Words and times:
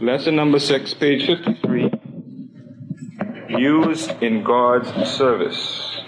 Lesson 0.00 0.34
number 0.34 0.58
six, 0.58 0.94
page 0.94 1.26
53. 1.26 1.90
Used 3.50 4.10
in 4.22 4.42
God's 4.42 4.88
service. 5.10 6.00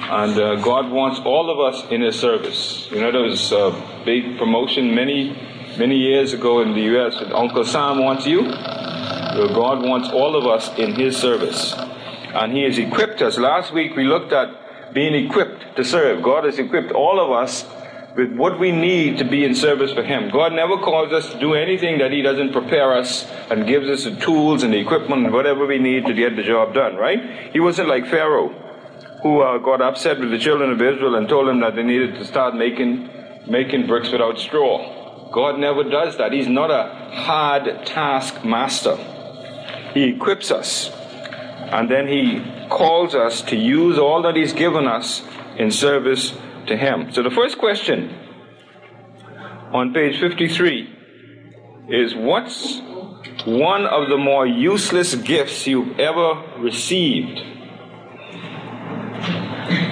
And 0.00 0.38
uh, 0.38 0.56
God 0.56 0.90
wants 0.90 1.18
all 1.20 1.48
of 1.48 1.58
us 1.58 1.90
in 1.90 2.02
His 2.02 2.20
service. 2.20 2.86
You 2.90 3.00
know, 3.00 3.10
there 3.10 3.22
was 3.22 3.50
a 3.50 4.02
big 4.04 4.36
promotion 4.36 4.94
many, 4.94 5.30
many 5.78 5.96
years 5.96 6.34
ago 6.34 6.60
in 6.60 6.74
the 6.74 6.82
U.S. 6.92 7.18
that 7.20 7.32
Uncle 7.32 7.64
Sam 7.64 8.04
wants 8.04 8.26
you. 8.26 8.42
Well, 8.42 9.54
God 9.54 9.82
wants 9.82 10.10
all 10.10 10.36
of 10.36 10.46
us 10.46 10.68
in 10.78 10.92
His 10.92 11.16
service. 11.16 11.74
And 11.74 12.52
He 12.52 12.64
has 12.64 12.76
equipped 12.76 13.22
us. 13.22 13.38
Last 13.38 13.72
week 13.72 13.96
we 13.96 14.04
looked 14.04 14.34
at 14.34 14.92
being 14.92 15.14
equipped 15.14 15.74
to 15.76 15.84
serve. 15.84 16.22
God 16.22 16.44
has 16.44 16.58
equipped 16.58 16.92
all 16.92 17.18
of 17.18 17.30
us 17.30 17.64
with 18.16 18.32
what 18.32 18.58
we 18.58 18.72
need 18.72 19.18
to 19.18 19.24
be 19.24 19.44
in 19.44 19.54
service 19.54 19.92
for 19.92 20.02
Him. 20.02 20.30
God 20.30 20.52
never 20.52 20.78
calls 20.78 21.12
us 21.12 21.32
to 21.32 21.38
do 21.38 21.54
anything 21.54 21.98
that 21.98 22.10
He 22.10 22.22
doesn't 22.22 22.52
prepare 22.52 22.96
us 22.96 23.24
and 23.50 23.66
gives 23.66 23.88
us 23.88 24.04
the 24.04 24.16
tools 24.20 24.62
and 24.62 24.72
the 24.72 24.78
equipment 24.78 25.24
and 25.24 25.32
whatever 25.32 25.66
we 25.66 25.78
need 25.78 26.06
to 26.06 26.14
get 26.14 26.36
the 26.36 26.42
job 26.42 26.74
done, 26.74 26.96
right? 26.96 27.52
He 27.52 27.60
wasn't 27.60 27.88
like 27.88 28.06
Pharaoh, 28.06 28.48
who 29.22 29.40
uh, 29.40 29.58
got 29.58 29.80
upset 29.80 30.18
with 30.18 30.30
the 30.30 30.38
children 30.38 30.70
of 30.70 30.80
Israel 30.80 31.14
and 31.14 31.28
told 31.28 31.48
them 31.48 31.60
that 31.60 31.76
they 31.76 31.82
needed 31.82 32.14
to 32.16 32.24
start 32.24 32.54
making, 32.54 33.08
making 33.46 33.86
bricks 33.86 34.10
without 34.10 34.38
straw. 34.38 35.30
God 35.32 35.58
never 35.58 35.84
does 35.84 36.16
that. 36.18 36.32
He's 36.32 36.48
not 36.48 36.70
a 36.70 37.14
hard 37.14 37.86
task 37.86 38.44
master. 38.44 38.96
He 39.92 40.04
equips 40.04 40.50
us 40.50 40.90
and 41.70 41.90
then 41.90 42.08
He 42.08 42.42
calls 42.68 43.14
us 43.14 43.42
to 43.42 43.56
use 43.56 43.98
all 43.98 44.22
that 44.22 44.36
He's 44.36 44.52
given 44.52 44.86
us 44.86 45.22
in 45.56 45.70
service 45.70 46.32
to 46.68 46.76
Him. 46.76 47.12
So 47.12 47.22
the 47.22 47.30
first 47.30 47.58
question 47.58 48.14
on 49.72 49.92
page 49.92 50.18
53 50.18 50.96
is 51.88 52.14
what's 52.14 52.80
one 53.44 53.86
of 53.86 54.08
the 54.08 54.16
more 54.16 54.46
useless 54.46 55.14
gifts 55.14 55.66
you've 55.66 55.98
ever 55.98 56.42
received? 56.58 57.40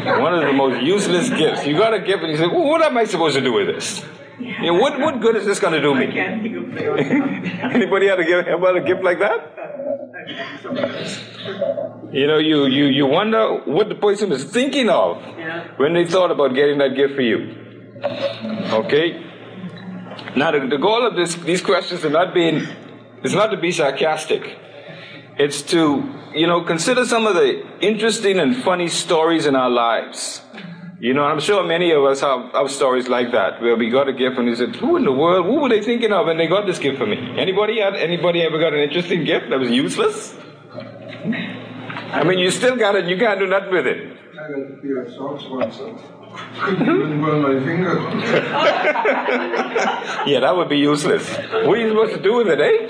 One 0.07 0.35
of 0.35 0.43
the 0.43 0.53
most 0.53 0.83
useless 0.83 1.31
gifts. 1.31 1.67
You 1.67 1.77
got 1.77 1.93
a 1.93 1.99
gift 1.99 2.23
and 2.23 2.31
you 2.31 2.39
say, 2.39 2.47
well, 2.47 2.65
what 2.65 2.81
am 2.83 2.97
I 2.97 3.05
supposed 3.05 3.35
to 3.37 3.43
do 3.43 3.53
with 3.53 3.67
this? 3.67 4.05
You 4.39 4.73
know, 4.73 4.75
what, 4.75 4.99
what 5.01 5.21
good 5.21 5.37
is 5.37 5.45
this 5.45 5.59
going 5.59 5.73
to 5.73 5.81
do 5.81 5.95
me? 5.95 6.07
Anybody 7.75 8.07
had 8.07 8.21
a 8.21 8.25
gift, 8.25 8.49
about 8.49 8.77
a 8.77 8.83
gift 8.83 9.03
like 9.03 9.19
that? 9.19 9.53
You 12.17 12.27
know, 12.27 12.39
you, 12.39 12.65
you, 12.65 12.87
you 12.87 13.05
wonder 13.05 13.61
what 13.67 13.91
the 13.91 13.95
person 13.95 14.31
was 14.31 14.43
thinking 14.45 14.89
of 14.89 15.21
yeah. 15.37 15.69
when 15.77 15.93
they 15.93 16.07
thought 16.07 16.31
about 16.31 16.55
getting 16.55 16.79
that 16.79 16.97
gift 16.97 17.15
for 17.15 17.21
you. 17.21 17.55
Okay? 18.73 19.23
Now, 20.35 20.51
the, 20.51 20.61
the 20.67 20.79
goal 20.79 21.07
of 21.07 21.15
this, 21.15 21.35
these 21.35 21.61
questions 21.61 22.07
are 22.07 22.11
not 22.11 22.33
being, 22.33 22.67
is 23.23 23.35
not 23.35 23.49
to 23.49 23.59
be 23.59 23.71
sarcastic. 23.71 24.59
It's 25.37 25.61
to, 25.73 26.11
you 26.35 26.47
know, 26.47 26.63
consider 26.63 27.05
some 27.05 27.27
of 27.27 27.35
the 27.35 27.63
interesting 27.81 28.39
and 28.39 28.65
funny 28.65 28.89
stories 28.89 29.45
in 29.45 29.55
our 29.55 29.69
lives. 29.69 30.41
You 30.99 31.13
know, 31.13 31.25
I'm 31.25 31.41
sure 31.41 31.67
many 31.67 31.93
of 31.93 32.03
us 32.05 32.23
have, 32.23 32.51
have 32.53 32.71
stories 32.71 33.09
like 33.09 33.33
that 33.33 33.61
where 33.61 33.77
we 33.77 33.91
got 33.91 34.09
a 34.09 34.15
gift 34.15 34.39
and 34.39 34.47
we 34.47 34.57
said, 34.57 34.75
"Who 34.77 34.97
in 34.97 35.05
the 35.05 35.13
world? 35.13 35.45
Who 35.45 35.61
were 35.61 35.69
they 35.69 35.83
thinking 35.83 36.11
of 36.13 36.25
when 36.25 36.39
they 36.39 36.47
got 36.47 36.65
this 36.65 36.79
gift 36.79 36.97
for 36.97 37.07
me?" 37.07 37.19
Anybody 37.37 37.79
had 37.79 37.95
anybody 37.95 38.41
ever 38.41 38.59
got 38.59 38.73
an 38.73 38.81
interesting 38.81 39.25
gift 39.25 39.51
that 39.51 39.61
was 39.61 39.71
useless? 39.71 40.35
I 42.13 42.25
mean, 42.25 42.39
you 42.39 42.51
still 42.51 42.77
got 42.77 42.95
it. 42.95 43.07
You 43.07 43.17
can't 43.17 43.39
do 43.39 43.47
nothing 43.47 43.73
with 43.73 43.87
it. 43.87 44.19
I 44.33 44.37
got 44.37 44.61
a 44.61 44.77
pair 44.83 45.03
of 45.03 45.13
socks 45.13 45.45
once. 45.49 45.81
Couldn't 46.59 46.83
even 46.83 47.23
burn 47.23 47.43
my 47.43 47.59
finger. 47.65 47.95
yeah, 50.27 50.41
that 50.41 50.57
would 50.57 50.69
be 50.69 50.79
useless. 50.79 51.29
What 51.37 51.53
are 51.53 51.77
you 51.77 51.91
supposed 51.91 52.15
to 52.15 52.23
do 52.23 52.37
with 52.37 52.49
it, 52.49 52.61
eh? 52.61 52.87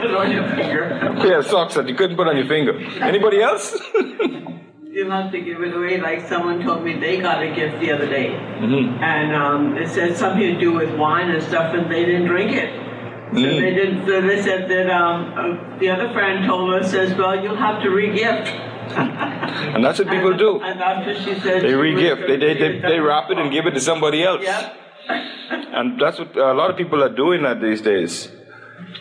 put 0.00 0.14
on 0.14 0.32
your 0.32 0.48
finger. 0.48 1.14
Yeah, 1.26 1.42
socks 1.42 1.74
that 1.74 1.88
you 1.88 1.94
couldn't 1.94 2.16
put 2.16 2.26
on 2.26 2.36
your 2.36 2.46
finger. 2.46 2.78
Anybody 3.02 3.42
else? 3.42 3.78
you 3.94 5.10
have 5.10 5.30
to 5.32 5.40
give 5.40 5.62
it 5.62 5.74
away. 5.74 6.00
Like 6.00 6.26
someone 6.26 6.62
told 6.62 6.84
me 6.84 6.98
they 6.98 7.20
got 7.20 7.42
a 7.42 7.54
gift 7.54 7.80
the 7.80 7.92
other 7.92 8.08
day, 8.08 8.30
mm-hmm. 8.30 9.02
and 9.02 9.34
um, 9.34 9.76
it 9.76 9.90
said 9.90 10.16
something 10.16 10.54
to 10.54 10.58
do 10.58 10.72
with 10.72 10.94
wine 10.98 11.30
and 11.30 11.42
stuff, 11.42 11.74
and 11.74 11.90
they 11.90 12.04
didn't 12.04 12.26
drink 12.26 12.52
it. 12.52 12.87
So 13.30 13.34
mm. 13.34 13.60
they 13.60 13.74
did. 13.74 14.06
So 14.06 14.20
they 14.22 14.42
said 14.42 14.70
that 14.70 14.90
um, 14.90 15.34
uh, 15.36 15.78
the 15.78 15.90
other 15.90 16.10
friend 16.12 16.46
told 16.46 16.72
us 16.74 16.90
says, 16.90 17.16
"Well, 17.16 17.42
you'll 17.42 17.56
have 17.56 17.82
to 17.82 17.90
re-gift." 17.90 18.48
and 18.88 19.84
that's 19.84 19.98
what 19.98 20.08
people 20.08 20.34
do. 20.34 20.62
And 20.62 20.80
what 20.80 21.04
she 21.18 21.38
said. 21.40 21.62
They 21.62 21.74
re-gift. 21.74 22.22
They, 22.26 22.36
they, 22.36 22.54
they, 22.54 22.78
they 22.80 23.00
wrap 23.00 23.30
it 23.30 23.36
and 23.38 23.52
give 23.52 23.66
it 23.66 23.72
to 23.72 23.80
somebody 23.80 24.24
else. 24.24 24.42
Yep. 24.42 24.76
and 25.08 26.00
that's 26.00 26.18
what 26.18 26.34
a 26.36 26.54
lot 26.54 26.70
of 26.70 26.78
people 26.78 27.04
are 27.04 27.14
doing 27.14 27.42
that 27.42 27.60
these 27.60 27.82
days. 27.82 28.30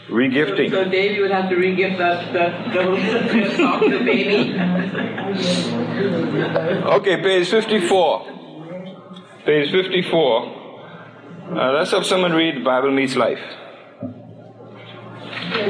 Regifting. 0.10 0.72
So, 0.72 0.84
so 0.84 0.90
Davey 0.90 1.22
would 1.22 1.32
have 1.32 1.50
to 1.50 1.56
regift 1.56 1.98
that 1.98 2.34
that 2.34 2.74
those 2.74 3.58
talk 3.58 3.80
to 3.82 4.04
baby. 4.04 4.54
okay, 6.98 7.22
page 7.22 7.50
fifty-four. 7.50 8.26
Page 9.46 9.72
fifty-four. 9.72 10.56
Uh, 11.50 11.72
let's 11.72 11.92
have 11.92 12.06
someone 12.06 12.34
read 12.34 12.66
Bible 12.66 12.92
Meets 12.92 13.16
Life. 13.16 13.40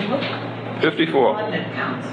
54. 0.01 1.49
that 1.49 1.73
counts. 1.73 2.07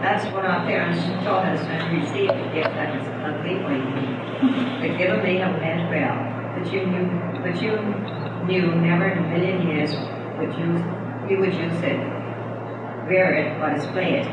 That's 0.00 0.24
what 0.32 0.44
our 0.44 0.64
parents 0.64 0.98
taught 1.24 1.44
us 1.46 1.60
when 1.68 1.94
we 1.94 2.00
received 2.00 2.32
a 2.32 2.54
gift 2.54 2.72
that 2.74 2.96
was 2.96 3.06
completely 3.20 4.32
the 4.82 4.88
giver 4.98 5.22
may 5.22 5.36
have 5.36 5.60
meant 5.60 5.90
well, 5.92 6.18
but 6.56 6.72
you 6.72 6.86
knew, 6.86 7.06
but 7.44 7.60
you 7.62 7.76
knew 8.48 8.74
never 8.80 9.06
in 9.08 9.18
a 9.18 9.28
million 9.28 9.68
years 9.68 9.92
would 10.38 10.56
you, 10.58 10.72
you 11.30 11.38
would 11.38 11.54
use 11.54 11.80
it, 11.84 12.00
wear 13.06 13.34
it, 13.36 13.60
or 13.62 13.74
display 13.76 14.18
it. 14.18 14.26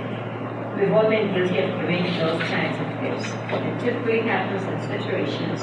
We've 0.79 0.91
all 0.91 1.09
been 1.09 1.33
guilty 1.33 1.59
of 1.59 1.79
giving 1.81 2.03
those 2.17 2.41
kinds 2.47 2.79
of 2.79 2.87
gifts. 3.03 3.29
It 3.51 3.79
typically 3.79 4.21
happens 4.21 4.63
in 4.63 4.79
situations 4.87 5.61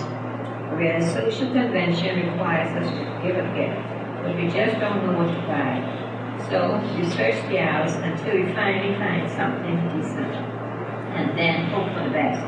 where 0.79 1.01
social 1.01 1.51
convention 1.51 2.31
requires 2.31 2.71
us 2.85 2.91
to 2.93 3.03
give 3.27 3.37
a 3.41 3.47
gift, 3.57 3.81
but 4.23 4.37
we 4.37 4.47
just 4.47 4.79
don't 4.79 5.03
know 5.03 5.19
what 5.19 5.33
to 5.33 5.41
buy. 5.49 6.06
So 6.49 6.79
you 6.97 7.05
search 7.11 7.35
the 7.51 7.59
house 7.59 7.95
until 7.97 8.35
you 8.39 8.55
finally 8.55 8.95
find 8.97 9.29
something 9.31 9.77
decent. 9.91 10.31
And 11.17 11.37
then 11.37 11.67
hope 11.71 11.91
for 11.91 12.05
the 12.05 12.11
best. 12.11 12.39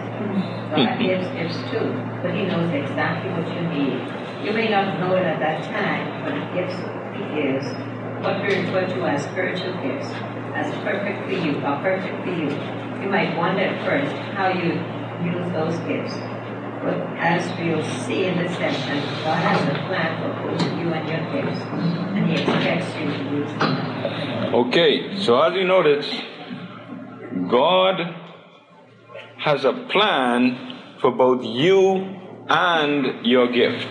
God 0.70 0.98
gives 1.00 1.26
gifts 1.34 1.58
too, 1.70 1.90
but 2.22 2.34
He 2.34 2.46
knows 2.46 2.70
exactly 2.70 3.32
what 3.32 3.48
you 3.50 3.62
need. 3.74 3.98
You 4.44 4.52
may 4.52 4.68
not 4.68 5.00
know 5.00 5.16
it 5.16 5.24
at 5.24 5.40
that 5.40 5.64
time, 5.64 6.22
but 6.22 6.30
the 6.30 6.46
gifts 6.54 6.78
He 7.16 7.22
gives, 7.34 7.66
what 8.22 8.38
we 8.42 8.54
refer 8.54 8.86
to 8.86 9.02
as 9.08 9.24
spiritual 9.24 9.74
gifts, 9.82 10.10
as 10.54 10.70
perfect 10.84 11.26
for 11.26 11.32
you, 11.32 11.58
are 11.64 11.80
perfect 11.82 12.22
for 12.22 12.30
you. 12.30 12.50
You 13.02 13.08
might 13.10 13.36
wonder 13.36 13.62
at 13.62 13.84
first 13.84 14.14
how 14.36 14.48
you 14.48 14.78
use 15.26 15.50
those 15.52 15.74
gifts. 15.88 16.14
But 16.88 17.00
as 17.18 17.44
we'll 17.60 17.84
see 18.06 18.24
in 18.24 18.38
this 18.38 18.56
session, 18.56 18.96
God 19.22 19.36
has 19.44 19.60
a 19.68 19.74
plan 19.88 20.10
for 20.22 20.30
both 20.48 20.62
you 20.80 20.88
and 20.88 21.06
your 21.06 21.24
gifts, 21.34 21.60
and 22.16 22.26
He 22.30 22.34
expects 22.40 22.88
you 22.98 23.06
to 23.12 23.36
use 23.36 23.50
them. 23.58 24.54
Okay, 24.54 25.16
so 25.18 25.38
as 25.38 25.52
you 25.52 25.64
notice, 25.64 26.08
God 27.50 28.14
has 29.36 29.66
a 29.66 29.74
plan 29.92 30.96
for 31.02 31.10
both 31.10 31.44
you 31.44 32.16
and 32.48 33.26
your 33.26 33.52
gift. 33.52 33.88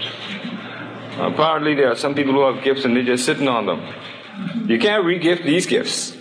Apparently, 1.20 1.76
there 1.76 1.92
are 1.92 1.96
some 1.96 2.16
people 2.16 2.34
who 2.34 2.52
have 2.52 2.64
gifts 2.64 2.84
and 2.84 2.96
they're 2.96 3.04
just 3.04 3.26
sitting 3.26 3.48
on 3.48 3.68
them. 3.68 3.80
You 4.68 4.80
can't 4.80 5.06
re-gift 5.06 5.44
these 5.44 5.68
gifts. 5.68 6.18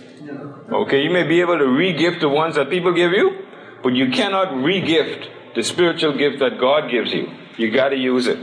Okay, 0.71 1.01
you 1.01 1.09
may 1.09 1.23
be 1.23 1.41
able 1.41 1.57
to 1.57 1.67
re-gift 1.67 2.21
the 2.21 2.29
ones 2.29 2.53
that 2.53 2.69
people 2.69 2.93
give 2.93 3.13
you, 3.13 3.47
but 3.81 3.93
you 3.93 4.11
cannot 4.11 4.63
re-gift 4.63 5.31
the 5.57 5.63
spiritual 5.63 6.15
gift 6.15 6.37
that 6.37 6.59
God 6.59 6.91
gives 6.91 7.11
you. 7.11 7.33
You 7.57 7.71
got 7.71 7.89
to 7.89 7.95
use 7.95 8.27
it. 8.27 8.37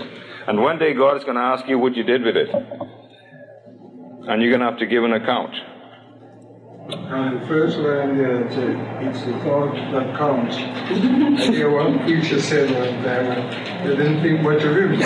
And 0.48 0.60
one 0.60 0.80
day 0.80 0.94
God 0.94 1.16
is 1.16 1.22
going 1.22 1.36
to 1.36 1.42
ask 1.42 1.64
you 1.68 1.78
what 1.78 1.94
you 1.94 2.02
did 2.02 2.24
with 2.24 2.36
it. 2.36 2.48
And 4.26 4.42
you're 4.42 4.50
going 4.50 4.58
to 4.58 4.66
have 4.66 4.78
to 4.80 4.86
give 4.86 5.04
an 5.04 5.12
account. 5.12 5.54
And 6.90 7.40
the 7.40 7.46
first 7.46 7.78
line 7.78 8.18
there, 8.18 8.42
it's 8.42 9.22
the 9.24 9.32
thought 9.44 9.74
that 9.92 10.18
counts. 10.18 10.56
I 10.56 11.52
hear 11.52 11.70
one 11.70 12.00
preacher 12.00 12.40
said 12.40 12.68
one 12.72 13.04
time, 13.04 13.30
uh, 13.30 13.84
they 13.84 13.96
didn't 13.96 14.20
think 14.20 14.40
much 14.42 14.64
of 14.64 14.76
him. 14.76 14.98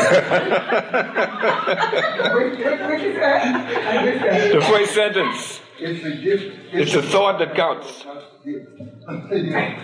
the 4.54 4.66
first 4.66 4.94
sentence. 4.94 5.60
It's 5.78 6.04
a 6.04 6.10
gift. 6.16 6.56
It's, 6.72 6.94
it's 6.94 6.94
a 6.94 7.02
thought 7.02 7.38
that 7.38 7.54
counts. 7.54 8.06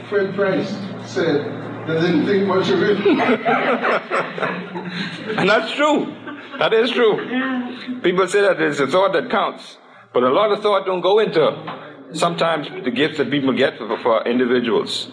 Fred 0.09 0.35
Price 0.35 0.71
said, 1.07 1.45
they 1.87 2.01
didn't 2.01 2.27
think 2.27 2.47
much 2.47 2.71
of 2.71 2.83
it. 2.83 2.99
and 5.39 5.49
that's 5.49 5.73
true. 5.73 6.15
That 6.59 6.73
is 6.73 6.91
true. 6.91 8.01
People 8.03 8.27
say 8.29 8.41
that 8.41 8.61
it's 8.61 8.81
a 8.81 8.87
thought 8.87 9.13
that 9.13 9.31
counts. 9.31 9.77
But 10.13 10.23
a 10.23 10.31
lot 10.31 10.53
of 10.53 10.63
thought 10.63 10.87
don't 10.87 11.01
go 11.01 11.19
into 11.19 12.11
sometimes 12.13 12.69
the 12.85 12.91
gifts 12.91 13.19
that 13.19 13.31
people 13.31 13.53
get 13.53 13.77
for, 13.77 13.99
for 13.99 14.27
individuals. 14.27 15.09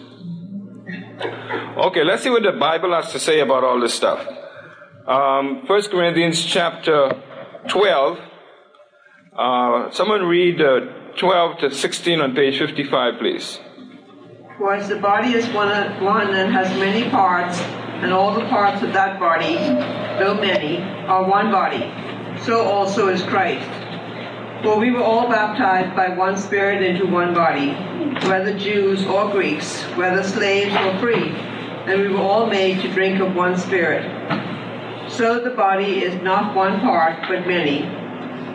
Okay, 1.76 2.04
let's 2.04 2.22
see 2.22 2.30
what 2.30 2.42
the 2.42 2.52
Bible 2.52 2.92
has 2.94 3.12
to 3.12 3.18
say 3.18 3.40
about 3.40 3.64
all 3.64 3.80
this 3.80 3.94
stuff. 3.94 4.26
Um, 5.06 5.66
1 5.66 5.82
Corinthians 5.90 6.44
chapter 6.44 7.20
12, 7.68 8.18
Uh, 9.32 9.88
someone 9.90 10.28
read 10.28 10.60
uh, 10.60 10.84
12 11.18 11.58
to 11.58 11.70
16 11.74 12.20
on 12.20 12.34
page 12.34 12.58
55, 12.58 13.18
please. 13.18 13.60
For 14.58 14.74
as 14.74 14.88
the 14.88 14.96
body 14.96 15.32
is 15.32 15.46
one, 15.48 15.68
one 16.02 16.34
and 16.34 16.52
has 16.52 16.68
many 16.78 17.08
parts, 17.10 17.58
and 18.02 18.12
all 18.12 18.34
the 18.34 18.46
parts 18.46 18.82
of 18.82 18.92
that 18.92 19.20
body, 19.20 19.56
though 20.18 20.34
many, 20.34 20.78
are 21.06 21.28
one 21.28 21.50
body, 21.50 21.90
so 22.44 22.64
also 22.64 23.08
is 23.08 23.22
Christ. 23.22 23.68
For 24.62 24.78
we 24.78 24.90
were 24.90 25.02
all 25.02 25.28
baptized 25.28 25.96
by 25.96 26.10
one 26.10 26.36
Spirit 26.38 26.82
into 26.82 27.06
one 27.06 27.34
body, 27.34 27.72
whether 28.28 28.56
Jews 28.56 29.04
or 29.04 29.30
Greeks, 29.30 29.82
whether 29.96 30.22
slaves 30.22 30.74
or 30.74 30.98
free, 30.98 31.30
and 31.30 32.00
we 32.00 32.08
were 32.08 32.20
all 32.20 32.46
made 32.46 32.80
to 32.82 32.92
drink 32.92 33.20
of 33.20 33.34
one 33.34 33.58
Spirit. 33.58 34.04
So 35.10 35.40
the 35.40 35.50
body 35.50 36.04
is 36.04 36.20
not 36.22 36.54
one 36.54 36.80
part, 36.80 37.28
but 37.28 37.46
many. 37.46 38.01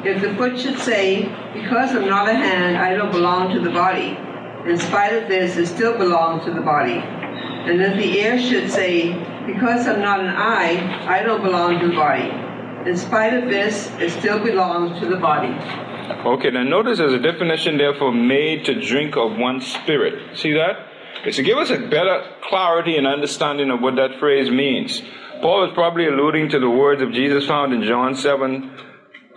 If 0.08 0.22
the 0.22 0.34
foot 0.36 0.58
should 0.58 0.80
say, 0.80 1.24
Because 1.54 1.94
I'm 1.94 2.08
not 2.08 2.30
a 2.30 2.34
hand, 2.34 2.78
I 2.78 2.96
don't 2.96 3.12
belong 3.12 3.54
to 3.54 3.60
the 3.60 3.72
body, 3.72 4.18
in 4.66 4.80
spite 4.80 5.12
of 5.12 5.28
this, 5.28 5.58
it 5.58 5.68
still 5.68 5.98
belongs 5.98 6.46
to 6.46 6.54
the 6.54 6.62
body. 6.62 6.94
And 6.94 7.82
if 7.82 7.98
the 7.98 8.18
ear 8.18 8.40
should 8.40 8.72
say, 8.72 9.12
Because 9.46 9.86
I'm 9.86 10.00
not 10.00 10.22
an 10.22 10.30
eye, 10.30 11.06
I 11.10 11.24
don't 11.24 11.44
belong 11.44 11.80
to 11.80 11.90
the 11.90 11.96
body. 11.96 12.32
In 12.90 12.96
spite 12.96 13.34
of 13.34 13.50
this, 13.50 13.92
it 14.00 14.12
still 14.12 14.42
belongs 14.42 14.98
to 15.02 15.10
the 15.10 15.18
body. 15.18 15.50
Okay, 16.26 16.52
now 16.52 16.64
notice 16.64 17.00
there's 17.00 17.12
a 17.12 17.20
definition 17.20 17.78
there 17.78 17.94
for 17.96 18.14
made 18.14 18.64
to 18.68 18.80
drink 18.80 19.18
of 19.18 19.38
one 19.38 19.60
spirit. 19.60 20.38
See 20.38 20.54
that? 20.54 20.88
It's 21.26 21.36
to 21.36 21.44
give 21.44 21.58
us 21.58 21.70
a 21.70 21.80
better 21.80 22.24
clarity 22.48 22.96
and 22.96 23.06
understanding 23.06 23.72
of 23.72 23.82
what 23.82 23.98
that 23.98 24.20
phrase 24.22 24.50
means. 24.50 25.02
Paul 25.42 25.66
is 25.66 25.74
probably 25.74 26.08
alluding 26.08 26.48
to 26.52 26.60
the 26.60 26.70
words 26.70 27.02
of 27.02 27.12
Jesus 27.12 27.46
found 27.46 27.74
in 27.74 27.84
John 27.84 28.16
7 28.16 28.87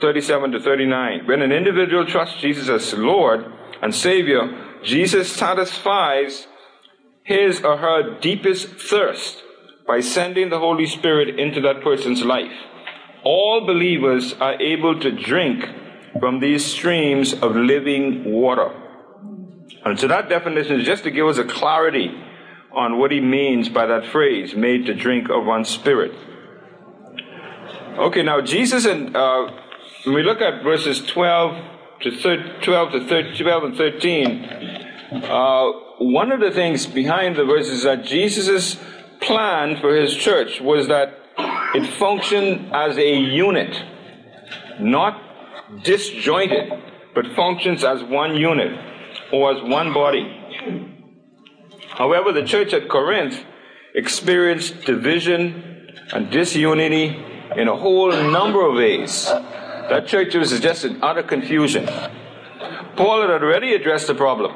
37 0.00 0.52
to 0.52 0.60
39. 0.60 1.26
When 1.26 1.42
an 1.42 1.52
individual 1.52 2.06
trusts 2.06 2.40
Jesus 2.40 2.68
as 2.68 2.94
Lord 2.94 3.44
and 3.82 3.94
Savior, 3.94 4.78
Jesus 4.82 5.30
satisfies 5.30 6.46
his 7.22 7.62
or 7.62 7.76
her 7.76 8.18
deepest 8.20 8.68
thirst 8.68 9.42
by 9.86 10.00
sending 10.00 10.48
the 10.50 10.58
Holy 10.58 10.86
Spirit 10.86 11.38
into 11.38 11.60
that 11.60 11.82
person's 11.82 12.24
life. 12.24 12.52
All 13.24 13.66
believers 13.66 14.34
are 14.34 14.60
able 14.60 14.98
to 15.00 15.10
drink 15.10 15.64
from 16.18 16.40
these 16.40 16.64
streams 16.64 17.34
of 17.34 17.54
living 17.54 18.24
water. 18.24 18.70
And 19.84 19.98
so 19.98 20.08
that 20.08 20.28
definition 20.28 20.80
is 20.80 20.86
just 20.86 21.04
to 21.04 21.10
give 21.10 21.26
us 21.26 21.38
a 21.38 21.44
clarity 21.44 22.10
on 22.72 22.98
what 22.98 23.10
he 23.10 23.20
means 23.20 23.68
by 23.68 23.86
that 23.86 24.06
phrase, 24.06 24.54
made 24.54 24.86
to 24.86 24.94
drink 24.94 25.28
of 25.28 25.44
one 25.44 25.64
spirit. 25.64 26.12
Okay, 27.98 28.22
now 28.22 28.40
Jesus 28.40 28.86
and 28.86 29.16
uh, 29.16 29.50
when 30.04 30.14
we 30.14 30.22
look 30.22 30.40
at 30.40 30.62
verses 30.62 31.04
12 31.06 31.64
to 32.02 32.16
13, 32.16 32.62
12 32.62 32.92
to 32.92 33.06
13, 33.06 33.36
12 33.36 33.64
and 33.64 33.76
13, 33.76 34.44
uh, 35.24 35.72
one 35.98 36.32
of 36.32 36.40
the 36.40 36.50
things 36.50 36.86
behind 36.86 37.36
the 37.36 37.44
verses 37.44 37.82
that 37.82 38.04
Jesus' 38.04 38.78
plan 39.20 39.76
for 39.80 39.94
his 39.94 40.16
church 40.16 40.60
was 40.60 40.88
that 40.88 41.14
it 41.74 41.86
functioned 41.98 42.74
as 42.74 42.96
a 42.96 43.14
unit, 43.14 43.82
not 44.80 45.20
disjointed, 45.82 46.72
but 47.14 47.26
functions 47.36 47.84
as 47.84 48.02
one 48.02 48.36
unit 48.36 48.72
or 49.32 49.52
as 49.52 49.62
one 49.62 49.92
body. 49.92 50.36
However, 51.90 52.32
the 52.32 52.44
church 52.44 52.72
at 52.72 52.88
Corinth 52.88 53.44
experienced 53.94 54.86
division 54.86 55.94
and 56.12 56.30
disunity 56.30 57.22
in 57.56 57.68
a 57.68 57.76
whole 57.76 58.12
number 58.12 58.66
of 58.66 58.76
ways. 58.76 59.30
That 59.90 60.06
church 60.06 60.36
was 60.36 60.58
just 60.60 60.84
in 60.84 61.02
utter 61.02 61.24
confusion. 61.24 61.84
Paul 62.94 63.22
had 63.22 63.30
already 63.30 63.74
addressed 63.74 64.06
the 64.06 64.14
problem 64.14 64.54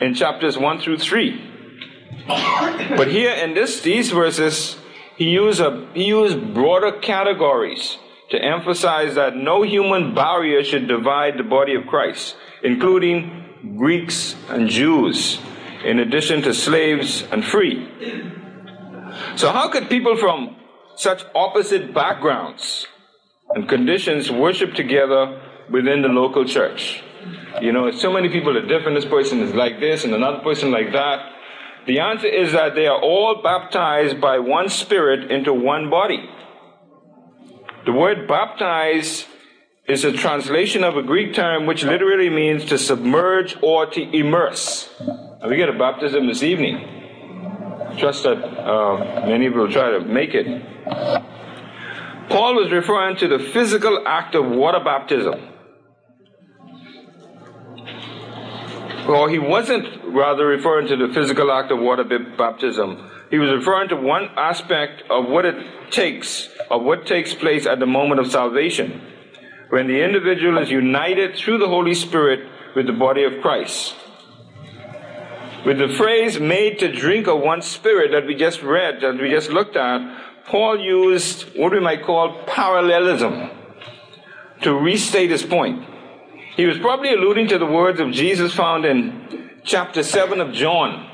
in 0.00 0.14
chapters 0.14 0.58
1 0.58 0.80
through 0.80 0.98
3. 0.98 2.26
But 2.26 3.06
here 3.06 3.30
in 3.30 3.54
this, 3.54 3.80
these 3.80 4.10
verses, 4.10 4.76
he 5.16 5.30
used, 5.30 5.60
a, 5.60 5.86
he 5.94 6.06
used 6.06 6.52
broader 6.52 6.90
categories 6.98 7.96
to 8.30 8.42
emphasize 8.42 9.14
that 9.14 9.36
no 9.36 9.62
human 9.62 10.16
barrier 10.16 10.64
should 10.64 10.88
divide 10.88 11.38
the 11.38 11.44
body 11.44 11.76
of 11.76 11.86
Christ, 11.86 12.34
including 12.64 13.76
Greeks 13.76 14.34
and 14.48 14.68
Jews, 14.68 15.38
in 15.84 16.00
addition 16.00 16.42
to 16.42 16.52
slaves 16.52 17.22
and 17.30 17.44
free. 17.44 17.88
So, 19.36 19.52
how 19.52 19.68
could 19.68 19.88
people 19.88 20.16
from 20.16 20.56
such 20.96 21.24
opposite 21.36 21.94
backgrounds 21.94 22.88
and 23.54 23.68
conditions 23.68 24.30
worship 24.30 24.74
together 24.74 25.40
within 25.70 26.02
the 26.02 26.08
local 26.08 26.44
church? 26.44 27.02
You 27.60 27.72
know, 27.72 27.90
so 27.90 28.12
many 28.12 28.28
people 28.28 28.56
are 28.56 28.66
different. 28.66 28.96
This 28.96 29.10
person 29.10 29.40
is 29.40 29.54
like 29.54 29.78
this 29.78 30.04
and 30.04 30.14
another 30.14 30.38
person 30.38 30.70
like 30.70 30.92
that. 30.92 31.32
The 31.86 31.98
answer 31.98 32.28
is 32.28 32.52
that 32.52 32.74
they 32.74 32.86
are 32.86 33.00
all 33.00 33.42
baptized 33.42 34.20
by 34.20 34.38
one 34.38 34.68
spirit 34.68 35.30
into 35.30 35.52
one 35.52 35.90
body. 35.90 36.28
The 37.84 37.92
word 37.92 38.28
baptize 38.28 39.26
is 39.88 40.04
a 40.04 40.12
translation 40.12 40.84
of 40.84 40.96
a 40.96 41.02
Greek 41.02 41.34
term 41.34 41.66
which 41.66 41.82
literally 41.82 42.30
means 42.30 42.64
to 42.66 42.78
submerge 42.78 43.56
or 43.62 43.86
to 43.86 44.00
immerse. 44.16 44.88
And 45.00 45.50
we 45.50 45.56
get 45.56 45.68
a 45.68 45.76
baptism 45.76 46.28
this 46.28 46.42
evening. 46.42 46.78
Trust 47.98 48.22
that 48.22 48.38
uh, 48.38 49.26
many 49.26 49.46
of 49.46 49.54
you 49.54 49.58
will 49.58 49.72
try 49.72 49.90
to 49.90 50.00
make 50.00 50.34
it. 50.34 50.46
Paul 52.28 52.54
was 52.54 52.70
referring 52.70 53.16
to 53.16 53.28
the 53.28 53.38
physical 53.38 54.06
act 54.06 54.34
of 54.34 54.46
water 54.46 54.80
baptism. 54.82 55.48
Well, 59.06 59.26
he 59.26 59.38
wasn't 59.38 60.04
rather 60.04 60.46
referring 60.46 60.86
to 60.88 60.96
the 60.96 61.12
physical 61.12 61.50
act 61.50 61.72
of 61.72 61.80
water 61.80 62.04
baptism. 62.04 63.10
He 63.30 63.38
was 63.38 63.50
referring 63.50 63.88
to 63.88 63.96
one 63.96 64.28
aspect 64.36 65.02
of 65.10 65.28
what 65.28 65.44
it 65.44 65.90
takes, 65.90 66.48
of 66.70 66.82
what 66.82 67.06
takes 67.06 67.34
place 67.34 67.66
at 67.66 67.80
the 67.80 67.86
moment 67.86 68.20
of 68.20 68.30
salvation, 68.30 69.00
when 69.70 69.88
the 69.88 70.04
individual 70.04 70.58
is 70.58 70.70
united 70.70 71.36
through 71.36 71.58
the 71.58 71.68
Holy 71.68 71.94
Spirit 71.94 72.48
with 72.76 72.86
the 72.86 72.92
body 72.92 73.24
of 73.24 73.40
Christ. 73.42 73.96
With 75.64 75.78
the 75.78 75.88
phrase 75.88 76.38
made 76.38 76.78
to 76.80 76.92
drink 76.92 77.26
of 77.26 77.40
one 77.40 77.62
spirit 77.62 78.10
that 78.12 78.26
we 78.26 78.34
just 78.34 78.62
read, 78.62 79.00
that 79.00 79.20
we 79.20 79.30
just 79.30 79.50
looked 79.50 79.76
at, 79.76 80.00
Paul 80.46 80.78
used 80.80 81.56
what 81.56 81.72
we 81.72 81.80
might 81.80 82.04
call 82.04 82.44
parallelism 82.46 83.50
to 84.62 84.74
restate 84.74 85.30
his 85.30 85.42
point. 85.42 85.84
He 86.56 86.66
was 86.66 86.78
probably 86.78 87.14
alluding 87.14 87.48
to 87.48 87.58
the 87.58 87.66
words 87.66 88.00
of 88.00 88.12
Jesus 88.12 88.54
found 88.54 88.84
in 88.84 89.50
chapter 89.64 90.02
7 90.02 90.40
of 90.40 90.52
John, 90.52 91.08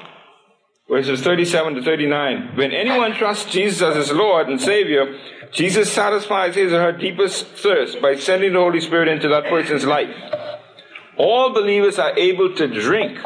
verses 0.88 1.20
37 1.20 1.74
to 1.74 1.82
39. 1.82 2.56
When 2.56 2.72
anyone 2.72 3.14
trusts 3.14 3.50
Jesus 3.50 3.82
as 3.82 3.96
his 3.96 4.12
Lord 4.12 4.48
and 4.48 4.60
Savior, 4.60 5.18
Jesus 5.52 5.92
satisfies 5.92 6.54
his 6.54 6.72
or 6.72 6.80
her 6.80 6.92
deepest 6.92 7.46
thirst 7.46 8.02
by 8.02 8.16
sending 8.16 8.52
the 8.52 8.58
Holy 8.58 8.80
Spirit 8.80 9.08
into 9.08 9.28
that 9.28 9.44
person's 9.44 9.84
life. 9.84 10.14
All 11.16 11.52
believers 11.52 11.98
are 11.98 12.16
able 12.18 12.54
to 12.56 12.66
drink 12.66 13.18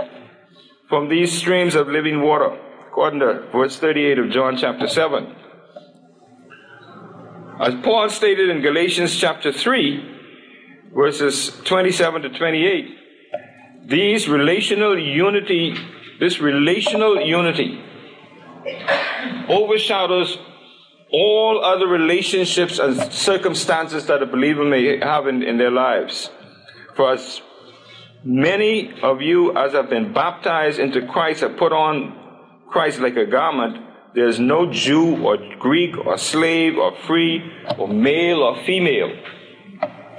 from 0.89 1.09
these 1.09 1.37
streams 1.37 1.75
of 1.75 1.89
living 1.89 2.21
water, 2.21 2.59
according 2.89 3.21
to 3.21 3.49
verse 3.53 3.79
38 3.79 4.19
of 4.19 4.31
John 4.31 4.57
chapter 4.57 4.87
7. 4.87 5.37
As 7.63 7.77
Paul 7.77 8.11
stated 8.11 8.51
in 8.51 8.61
Galatians 8.61 9.17
chapter 9.17 9.53
3, 9.53 10.91
verses 10.93 11.53
27 11.65 12.23
to 12.23 12.29
28, 12.31 12.99
these 13.87 14.29
relational 14.29 14.99
unity, 14.99 15.77
this 16.19 16.41
relational 16.41 17.21
unity 17.21 17.81
overshadows 19.49 20.39
all 21.13 21.65
other 21.65 21.87
relationships 21.87 22.81
and 22.81 23.13
circumstances 23.13 24.07
that 24.07 24.25
a 24.25 24.27
believer 24.27 24.65
may 24.65 24.99
have 24.99 25.29
in, 25.29 25.45
in 25.45 25.57
their 25.57 25.71
lives. 25.71 26.31
For 26.97 27.13
as 27.13 27.43
many 28.25 29.01
of 29.03 29.23
you 29.23 29.57
as 29.57 29.73
have 29.73 29.89
been 29.89 30.13
baptized 30.13 30.81
into 30.81 31.07
Christ 31.07 31.43
have 31.43 31.57
put 31.59 31.73
on 31.73 32.19
Christ 32.73 32.99
like 32.99 33.15
a 33.15 33.27
garment, 33.27 33.92
there's 34.15 34.39
no 34.39 34.71
Jew 34.71 35.25
or 35.25 35.39
Greek 35.59 35.97
or 35.97 36.19
slave 36.19 36.77
or 36.77 36.97
free 37.07 37.43
or 37.79 37.89
male 37.89 38.43
or 38.43 38.63
female 38.65 39.11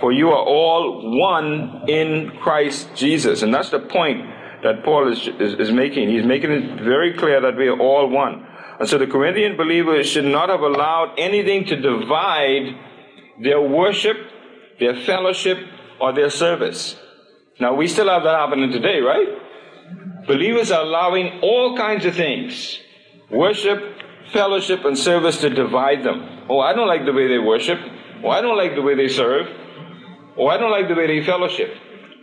for 0.03 0.12
you 0.12 0.31
are 0.31 0.45
all 0.45 1.17
one 1.17 1.85
in 1.88 2.31
Christ 2.41 2.89
Jesus. 2.93 3.41
And 3.41 3.53
that's 3.53 3.69
the 3.69 3.79
point 3.79 4.19
that 4.62 4.83
Paul 4.83 5.09
is, 5.09 5.29
is, 5.39 5.53
is, 5.57 5.71
making. 5.71 6.09
He's 6.09 6.25
making 6.25 6.51
it 6.51 6.81
very 6.83 7.13
clear 7.13 7.39
that 7.39 7.55
we 7.55 7.69
are 7.69 7.79
all 7.79 8.09
one. 8.09 8.45
And 8.81 8.89
so 8.89 8.97
the 8.97 9.07
Corinthian 9.07 9.55
believers 9.55 10.09
should 10.09 10.25
not 10.25 10.50
have 10.50 10.59
allowed 10.59 11.13
anything 11.17 11.63
to 11.67 11.77
divide 11.77 12.77
their 13.41 13.62
worship, 13.62 14.17
their 14.77 14.93
fellowship, 14.93 15.57
or 16.01 16.12
their 16.12 16.29
service. 16.29 17.00
Now, 17.62 17.73
we 17.73 17.88
still 17.88 18.09
have 18.09 18.23
that 18.23 18.35
happening 18.38 18.73
today, 18.73 19.00
right? 19.00 20.27
Believers 20.27 20.69
are 20.69 20.81
allowing 20.81 21.39
all 21.41 21.77
kinds 21.77 22.03
of 22.03 22.13
things 22.13 22.77
worship, 23.34 23.80
fellowship, 24.32 24.86
and 24.86 24.98
service 24.98 25.42
to 25.42 25.50
divide 25.50 26.04
them. 26.04 26.46
Oh, 26.50 26.60
I 26.60 26.74
don't 26.74 26.88
like 26.88 27.06
the 27.06 27.13
way 27.13 27.28
they 27.28 27.40
worship. 27.40 27.80
Oh, 28.24 28.30
I 28.30 28.42
don't 28.42 28.58
like 28.58 28.75
the 28.75 28.82
way 28.82 28.96
they 28.96 29.08
serve. 29.08 29.48
Or 30.36 30.52
I 30.52 30.58
don't 30.58 30.72
like 30.72 30.88
the 30.88 30.96
way 30.96 31.08
they 31.08 31.25
fellowship. 31.25 31.75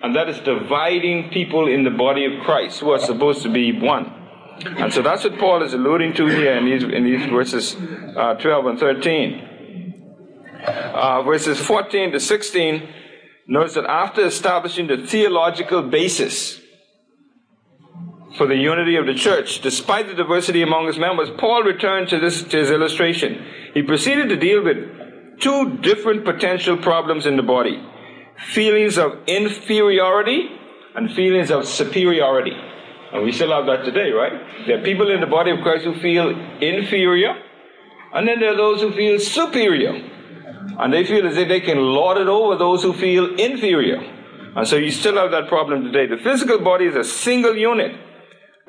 And 0.03 0.17
that 0.17 0.29
is 0.29 0.39
dividing 0.41 1.31
people 1.31 1.69
in 1.69 1.85
the 1.85 1.91
body 1.91 2.25
of 2.25 2.43
Christ 2.45 2.81
who 2.81 2.91
are 2.91 2.99
supposed 2.99 3.43
to 3.43 3.53
be 3.53 3.79
one. 3.79 4.17
And 4.65 4.93
so 4.93 5.03
that's 5.03 5.25
what 5.25 5.39
Paul 5.39 5.63
is 5.63 5.73
alluding 5.73 6.15
to 6.15 6.27
here 6.27 6.57
in 6.57 6.65
these, 6.65 6.83
in 6.83 7.05
these 7.05 7.27
verses 7.27 7.77
uh, 8.17 8.35
12 8.35 8.67
and 8.67 8.79
13. 8.79 9.47
Uh, 10.63 11.23
verses 11.23 11.59
14 11.59 12.13
to 12.13 12.21
16 12.21 12.89
notice 13.47 13.75
that 13.75 13.87
after 13.87 14.27
establishing 14.27 14.87
the 14.87 15.07
theological 15.07 15.83
basis 15.83 16.60
for 18.37 18.47
the 18.47 18.57
unity 18.57 18.97
of 18.97 19.07
the 19.07 19.15
church, 19.15 19.61
despite 19.61 20.07
the 20.09 20.15
diversity 20.15 20.63
among 20.63 20.89
its 20.89 20.99
members, 20.99 21.29
Paul 21.39 21.63
returned 21.63 22.09
to 22.11 22.19
this 22.19 22.43
to 22.43 22.59
his 22.59 22.71
illustration. 22.71 23.45
He 23.75 23.83
proceeded 23.83 24.29
to 24.29 24.37
deal 24.37 24.63
with 24.63 25.41
two 25.41 25.79
different 25.79 26.25
potential 26.25 26.77
problems 26.77 27.27
in 27.27 27.37
the 27.37 27.43
body 27.43 27.83
feelings 28.55 28.97
of 28.97 29.19
inferiority 29.27 30.49
and 30.95 31.13
feelings 31.13 31.51
of 31.51 31.67
superiority. 31.67 32.57
And 33.13 33.23
we 33.23 33.33
still 33.33 33.51
have 33.51 33.67
that 33.67 33.85
today, 33.85 34.11
right? 34.13 34.67
There 34.67 34.81
are 34.81 34.83
people 34.83 35.11
in 35.11 35.21
the 35.21 35.27
body 35.27 35.51
of 35.51 35.61
Christ 35.61 35.85
who 35.85 35.95
feel 36.01 36.31
inferior, 36.61 37.35
and 38.15 38.27
then 38.27 38.41
there 38.41 38.55
are 38.55 38.57
those 38.57 38.81
who 38.81 38.93
feel 38.93 39.19
superior. 39.19 39.93
And 40.79 40.93
they 40.93 41.05
feel 41.05 41.27
as 41.27 41.37
if 41.37 41.49
they 41.49 41.61
can 41.61 41.79
lord 41.79 42.17
it 42.17 42.29
over 42.29 42.57
those 42.57 42.83
who 42.83 42.93
feel 42.93 43.35
inferior. 43.35 44.01
And 44.57 44.67
so 44.67 44.77
you 44.77 44.91
still 44.91 45.17
have 45.17 45.31
that 45.33 45.49
problem 45.49 45.85
today. 45.85 46.07
The 46.07 46.23
physical 46.23 46.59
body 46.61 46.87
is 46.87 46.97
a 46.97 47.05
single 47.05 47.57
unit, 47.57 47.95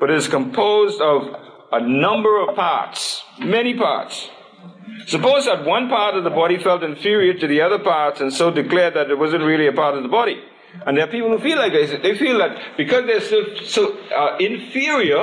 but 0.02 0.10
it 0.10 0.16
is 0.16 0.26
composed 0.26 1.00
of 1.00 1.28
a 1.70 1.80
number 1.80 2.42
of 2.42 2.56
parts, 2.56 3.22
many 3.38 3.72
parts. 3.72 4.28
Suppose 5.06 5.44
that 5.44 5.64
one 5.64 5.88
part 5.88 6.16
of 6.16 6.24
the 6.24 6.30
body 6.30 6.58
felt 6.58 6.82
inferior 6.82 7.34
to 7.34 7.46
the 7.46 7.60
other 7.60 7.78
parts 7.78 8.20
and 8.20 8.32
so 8.32 8.50
declared 8.50 8.94
that 8.94 9.12
it 9.12 9.16
wasn't 9.16 9.44
really 9.44 9.68
a 9.68 9.72
part 9.72 9.96
of 9.96 10.02
the 10.02 10.08
body. 10.08 10.42
And 10.84 10.96
there 10.96 11.04
are 11.04 11.08
people 11.08 11.30
who 11.30 11.38
feel 11.38 11.56
like 11.56 11.72
this. 11.72 11.92
They 12.02 12.18
feel 12.18 12.38
that 12.38 12.76
because 12.76 13.06
they're 13.06 13.20
so, 13.20 13.54
so 13.62 13.96
uh, 14.10 14.38
inferior, 14.38 15.22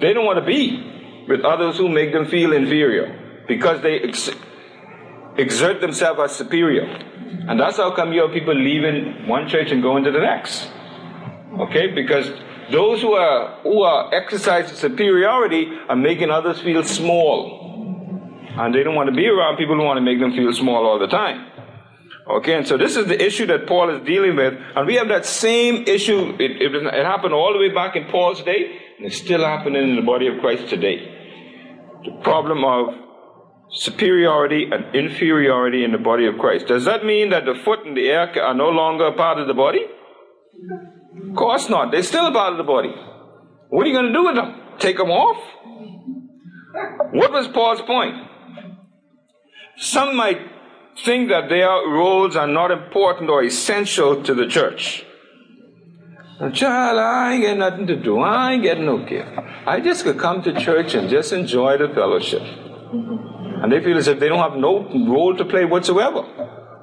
they 0.00 0.14
don't 0.14 0.24
want 0.24 0.38
to 0.38 0.46
be 0.46 1.26
with 1.28 1.42
others 1.42 1.76
who 1.76 1.90
make 1.90 2.14
them 2.14 2.24
feel 2.24 2.54
inferior 2.54 3.44
because 3.46 3.82
they 3.82 4.00
ex- 4.00 4.30
exert 5.36 5.82
themselves 5.82 6.20
as 6.20 6.34
superior. 6.34 6.86
And 6.86 7.60
that's 7.60 7.76
how 7.76 7.94
come 7.94 8.14
you 8.14 8.22
have 8.22 8.32
people 8.32 8.54
leaving 8.54 9.28
one 9.28 9.46
church 9.46 9.70
and 9.70 9.82
going 9.82 10.04
to 10.04 10.10
the 10.10 10.20
next. 10.20 10.70
Okay? 11.58 11.88
Because 11.88 12.32
those 12.70 13.00
who 13.00 13.12
are 13.12 13.60
who 13.62 13.82
are 13.82 14.14
exercising 14.14 14.76
superiority 14.76 15.68
are 15.88 15.96
making 15.96 16.30
others 16.30 16.60
feel 16.60 16.82
small. 16.84 17.58
And 18.56 18.74
they 18.74 18.82
don't 18.82 18.94
want 18.94 19.08
to 19.08 19.14
be 19.14 19.26
around 19.26 19.56
people 19.56 19.76
who 19.76 19.84
want 19.84 19.96
to 19.98 20.02
make 20.02 20.20
them 20.20 20.32
feel 20.32 20.52
small 20.52 20.86
all 20.86 20.98
the 20.98 21.06
time. 21.06 21.50
Okay, 22.28 22.54
and 22.54 22.66
so 22.66 22.76
this 22.76 22.96
is 22.96 23.06
the 23.06 23.20
issue 23.24 23.46
that 23.46 23.66
Paul 23.66 23.90
is 23.90 24.06
dealing 24.06 24.36
with. 24.36 24.54
And 24.76 24.86
we 24.86 24.94
have 24.96 25.08
that 25.08 25.24
same 25.24 25.84
issue. 25.86 26.36
It, 26.38 26.62
it, 26.62 26.74
it 26.74 27.04
happened 27.04 27.34
all 27.34 27.52
the 27.52 27.58
way 27.58 27.70
back 27.70 27.96
in 27.96 28.04
Paul's 28.04 28.42
day, 28.42 28.78
and 28.98 29.06
it's 29.06 29.16
still 29.16 29.40
happening 29.40 29.88
in 29.90 29.96
the 29.96 30.02
body 30.02 30.28
of 30.28 30.38
Christ 30.40 30.68
today. 30.68 30.98
The 32.04 32.12
problem 32.22 32.64
of 32.64 32.94
superiority 33.72 34.68
and 34.70 34.94
inferiority 34.94 35.84
in 35.84 35.92
the 35.92 35.98
body 35.98 36.26
of 36.26 36.38
Christ. 36.38 36.66
Does 36.66 36.84
that 36.84 37.04
mean 37.04 37.30
that 37.30 37.44
the 37.46 37.54
foot 37.54 37.84
and 37.84 37.96
the 37.96 38.02
ear 38.02 38.32
are 38.40 38.54
no 38.54 38.68
longer 38.68 39.10
part 39.12 39.38
of 39.38 39.46
the 39.46 39.54
body? 39.54 39.86
Of 41.16 41.36
course 41.36 41.68
not. 41.68 41.90
They're 41.90 42.02
still 42.02 42.26
a 42.26 42.32
part 42.32 42.52
of 42.52 42.58
the 42.58 42.64
body. 42.64 42.94
What 43.68 43.86
are 43.86 43.88
you 43.88 43.94
going 43.94 44.06
to 44.06 44.12
do 44.12 44.24
with 44.24 44.34
them? 44.36 44.54
Take 44.78 44.96
them 44.96 45.10
off? 45.10 45.36
What 47.12 47.32
was 47.32 47.48
Paul's 47.48 47.82
point? 47.82 48.16
Some 49.76 50.16
might 50.16 50.38
think 51.04 51.28
that 51.30 51.48
their 51.48 51.68
roles 51.68 52.36
are 52.36 52.46
not 52.46 52.70
important 52.70 53.30
or 53.30 53.42
essential 53.42 54.22
to 54.22 54.34
the 54.34 54.46
church. 54.46 55.04
Child, 56.54 56.98
I 56.98 57.34
ain't 57.34 57.44
got 57.44 57.58
nothing 57.58 57.86
to 57.88 57.96
do. 57.96 58.18
I 58.20 58.52
ain't 58.52 58.62
getting 58.62 58.86
no 58.86 59.04
gift. 59.04 59.28
I 59.66 59.80
just 59.80 60.04
could 60.04 60.18
come 60.18 60.42
to 60.42 60.58
church 60.58 60.94
and 60.94 61.10
just 61.10 61.32
enjoy 61.32 61.76
the 61.76 61.88
fellowship. 61.88 62.40
And 62.42 63.70
they 63.70 63.84
feel 63.84 63.98
as 63.98 64.08
if 64.08 64.18
they 64.18 64.28
don't 64.28 64.38
have 64.38 64.58
no 64.58 64.88
role 65.06 65.36
to 65.36 65.44
play 65.44 65.66
whatsoever. 65.66 66.24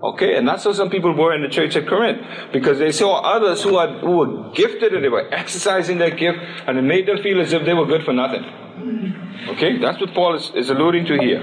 Okay, 0.04 0.36
and 0.38 0.48
that's 0.48 0.64
how 0.64 0.74
some 0.74 0.92
people 0.92 1.12
were 1.14 1.34
in 1.34 1.42
the 1.42 1.50
church 1.50 1.76
at 1.76 1.88
Corinth 1.88 2.22
because 2.54 2.78
they 2.78 2.92
saw 2.92 3.20
others 3.22 3.64
who, 3.64 3.80
had, 3.80 4.00
who 4.02 4.18
were 4.18 4.52
gifted 4.52 4.94
and 4.94 5.04
they 5.04 5.10
were 5.10 5.28
exercising 5.34 5.98
their 5.98 6.12
gift 6.12 6.38
and 6.68 6.78
it 6.78 6.84
made 6.84 7.08
them 7.08 7.22
feel 7.24 7.42
as 7.42 7.52
if 7.52 7.66
they 7.66 7.74
were 7.74 7.88
good 7.88 8.04
for 8.04 8.14
nothing. 8.14 8.44
Okay, 9.50 9.80
that's 9.80 10.00
what 10.00 10.14
Paul 10.14 10.36
is, 10.36 10.52
is 10.56 10.70
alluding 10.70 11.06
to 11.06 11.18
here. 11.18 11.42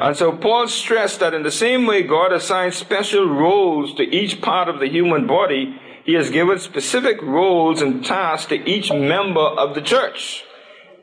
And 0.00 0.16
so 0.16 0.32
Paul 0.36 0.66
stressed 0.66 1.20
that 1.20 1.32
in 1.32 1.44
the 1.44 1.52
same 1.52 1.86
way 1.86 2.02
God 2.02 2.32
assigns 2.32 2.74
special 2.74 3.28
roles 3.28 3.94
to 3.94 4.02
each 4.02 4.40
part 4.40 4.68
of 4.68 4.80
the 4.80 4.88
human 4.88 5.28
body, 5.28 5.80
he 6.04 6.14
has 6.14 6.30
given 6.30 6.58
specific 6.58 7.22
roles 7.22 7.82
and 7.82 8.04
tasks 8.04 8.46
to 8.48 8.56
each 8.68 8.92
member 8.92 9.40
of 9.40 9.76
the 9.76 9.80
church. 9.80 10.42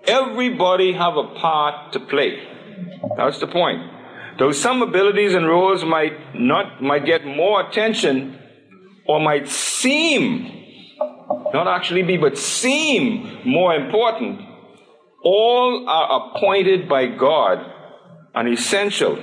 Everybody 0.05 0.93
have 0.93 1.15
a 1.15 1.27
part 1.35 1.93
to 1.93 1.99
play. 2.01 2.41
That's 3.15 3.39
the 3.39 3.47
point. 3.47 4.00
Though 4.39 4.51
some 4.51 4.81
abilities 4.81 5.33
and 5.33 5.47
roles 5.47 5.83
might 5.83 6.35
not 6.35 6.81
might 6.81 7.05
get 7.05 7.25
more 7.25 7.67
attention 7.67 8.39
or 9.07 9.19
might 9.19 9.47
seem 9.47 10.59
not 11.53 11.67
actually 11.67 12.03
be 12.03 12.17
but 12.17 12.37
seem 12.37 13.39
more 13.45 13.75
important, 13.75 14.41
all 15.23 15.85
are 15.87 16.35
appointed 16.35 16.87
by 16.87 17.07
God 17.07 17.59
and 18.33 18.47
essential, 18.47 19.21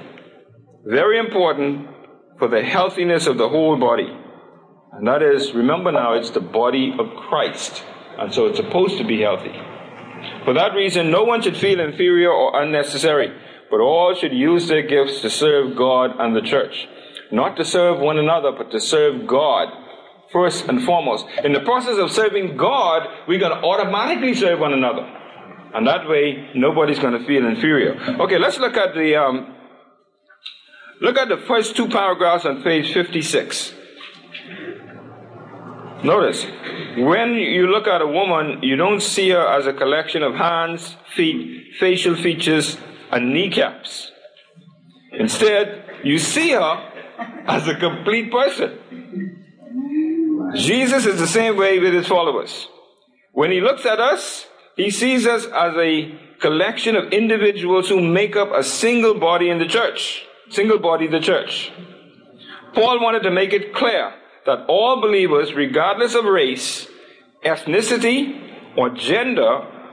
very 0.85 1.19
important 1.19 1.89
for 2.39 2.49
the 2.49 2.63
healthiness 2.63 3.27
of 3.27 3.39
the 3.39 3.49
whole 3.49 3.77
body. 3.77 4.09
And 4.93 5.07
that 5.07 5.23
is, 5.23 5.53
remember 5.53 5.93
now, 5.93 6.15
it's 6.15 6.31
the 6.31 6.41
body 6.41 6.95
of 6.99 7.07
Christ. 7.29 7.83
And 8.19 8.33
so 8.33 8.47
it's 8.47 8.59
supposed 8.59 8.99
to 8.99 9.05
be 9.05 9.21
healthy. 9.21 9.53
For 10.45 10.55
that 10.55 10.75
reason, 10.75 11.11
no 11.11 11.25
one 11.25 11.43
should 11.43 11.57
feel 11.57 11.81
inferior 11.81 12.33
or 12.33 12.63
unnecessary, 12.63 13.33
but 13.71 13.81
all 13.81 14.15
should 14.15 14.33
use 14.33 14.69
their 14.69 14.83
gifts 14.83 15.21
to 15.21 15.31
serve 15.31 15.77
God 15.77 16.13
and 16.19 16.35
the 16.35 16.41
church. 16.41 16.89
Not 17.31 17.57
to 17.57 17.65
serve 17.65 18.01
one 18.01 18.19
another, 18.19 18.53
but 18.53 18.71
to 18.71 18.81
serve 18.81 19.27
God 19.27 19.69
first 20.33 20.67
and 20.67 20.83
foremost. 20.85 21.27
In 21.45 21.53
the 21.53 21.61
process 21.61 21.99
of 21.99 22.11
serving 22.11 22.57
God, 22.57 23.07
we're 23.27 23.39
going 23.39 23.53
to 23.53 23.65
automatically 23.65 24.35
serve 24.35 24.61
one 24.61 24.73
another. 24.73 25.03
And 25.75 25.87
that 25.87 26.09
way, 26.09 26.51
nobody's 26.55 26.99
going 26.99 27.19
to 27.19 27.27
feel 27.27 27.47
inferior. 27.47 27.95
Okay, 28.21 28.39
let's 28.39 28.59
look 28.59 28.77
at 28.77 28.95
the, 28.95 29.17
um, 29.17 29.55
look 31.01 31.19
at 31.19 31.29
the 31.29 31.37
first 31.47 31.77
two 31.77 31.89
paragraphs 31.89 32.47
on 32.47 32.63
page 32.63 32.93
56. 32.93 33.75
Notice, 36.05 36.45
when 36.97 37.35
you 37.35 37.67
look 37.67 37.87
at 37.87 38.01
a 38.01 38.07
woman, 38.07 38.63
you 38.63 38.77
don't 38.77 39.03
see 39.03 39.31
her 39.31 39.47
as 39.47 39.67
a 39.67 39.73
collection 39.73 40.23
of 40.23 40.35
hands, 40.35 40.97
feet, 41.15 41.75
facial 41.79 42.15
features, 42.15 42.79
and 43.11 43.33
kneecaps. 43.33 44.13
Instead, 45.13 45.85
you 46.05 46.19
see 46.19 46.51
her 46.51 46.93
as 47.47 47.67
a 47.67 47.75
complete 47.75 48.31
person. 48.31 48.79
Jesus 50.55 51.07
is 51.07 51.19
the 51.19 51.27
same 51.27 51.57
way 51.57 51.79
with 51.79 51.93
his 51.93 52.07
followers. 52.07 52.69
When 53.33 53.51
he 53.51 53.61
looks 53.61 53.85
at 53.87 54.01
us, 54.01 54.47
he 54.77 54.91
sees 54.91 55.27
us 55.27 55.45
as 55.47 55.75
a 55.77 56.19
collection 56.41 56.97
of 56.97 57.13
individuals 57.13 57.89
who 57.89 58.01
make 58.01 58.37
up 58.37 58.51
a 58.53 58.63
single 58.63 59.15
body 59.19 59.51
in 59.51 59.59
the 59.59 59.67
church. 59.67 60.25
Single 60.51 60.79
body, 60.79 61.07
the 61.07 61.21
church. 61.21 61.73
Paul 62.75 63.01
wanted 63.03 63.23
to 63.25 63.31
make 63.31 63.53
it 63.53 63.75
clear 63.75 64.15
that 64.47 64.65
all 64.69 65.01
believers, 65.01 65.53
regardless 65.55 66.15
of 66.15 66.25
race, 66.25 66.87
ethnicity, 67.45 68.77
or 68.77 68.91
gender, 68.91 69.43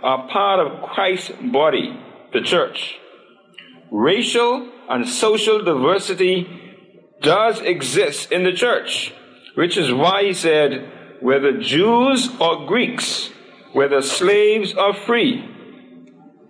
are 0.03 0.27
part 0.29 0.59
of 0.59 0.89
Christ's 0.89 1.31
body, 1.51 1.99
the 2.31 2.41
church. 2.41 2.97
Racial 3.95 4.69
and 4.89 5.07
social 5.07 5.63
diversity 5.63 6.45
does 7.21 7.61
exist 7.61 8.29
in 8.29 8.43
the 8.43 8.51
church, 8.51 9.13
which 9.55 9.77
is 9.77 9.93
why 9.93 10.23
he 10.23 10.33
said, 10.33 11.17
whether 11.21 11.57
Jews 11.61 12.29
or 12.41 12.65
Greeks, 12.67 13.29
whether 13.71 14.01
slaves 14.01 14.73
or 14.73 14.93
free, 14.93 15.49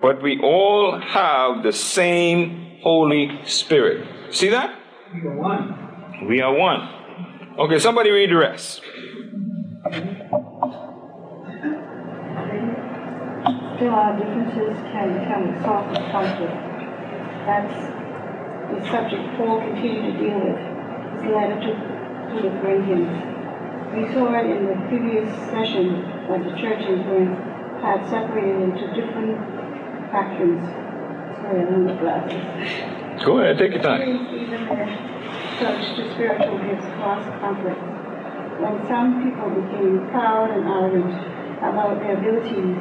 but 0.01 0.23
we 0.23 0.39
all 0.41 0.99
have 0.99 1.61
the 1.61 1.71
same 1.71 2.79
Holy 2.81 3.39
Spirit. 3.45 4.33
See 4.33 4.49
that? 4.49 4.75
We 5.13 5.21
are 5.29 5.37
one. 5.37 6.27
We 6.27 6.41
are 6.41 6.53
one. 6.53 6.89
Okay, 7.59 7.77
somebody 7.77 8.09
read 8.09 8.31
the 8.31 8.37
rest. 8.37 8.81
Still, 13.75 13.93
our 13.93 14.17
differences 14.17 14.77
can 14.91 15.19
become 15.19 15.43
a 15.49 15.63
source 15.63 15.97
of 15.97 16.11
conflict. 16.11 16.74
That's 17.45 17.77
the 18.73 18.81
subject 18.89 19.37
Paul 19.37 19.61
continued 19.61 20.13
to 20.13 20.19
deal 20.19 20.39
with. 20.41 20.57
His 21.21 21.29
letter 21.29 21.61
to, 21.61 21.71
to 21.77 22.37
the 22.41 22.51
Corinthians. 22.59 23.13
We 23.93 24.11
saw 24.13 24.33
it 24.33 24.49
in 24.49 24.65
the 24.65 24.75
previous 24.89 25.29
session 25.53 26.01
that 26.27 26.43
the 26.43 26.57
church 26.59 26.81
in 26.89 27.05
were 27.05 27.29
had 27.81 28.01
separated 28.09 28.61
into 28.61 28.87
different 28.97 29.37
factions. 30.09 30.63
Sorry, 31.37 31.61
I 31.61 31.65
don't 31.69 31.87
have 31.87 31.99
glasses. 31.99 33.23
Go 33.23 33.39
ahead, 33.39 33.57
take 33.57 33.73
your 33.73 33.83
time. 33.83 34.01
Even 34.33 34.65
there. 34.65 35.15
such 35.59 35.95
to 35.95 36.11
spiritual 36.13 36.57
gifts 36.65 36.85
caused 36.97 37.29
conflict. 37.39 37.79
When 38.59 38.87
some 38.87 39.21
people 39.23 39.49
became 39.53 40.09
proud 40.09 40.49
and 40.49 40.65
arrogant 40.65 41.13
about 41.59 41.99
their 42.01 42.17
abilities, 42.17 42.75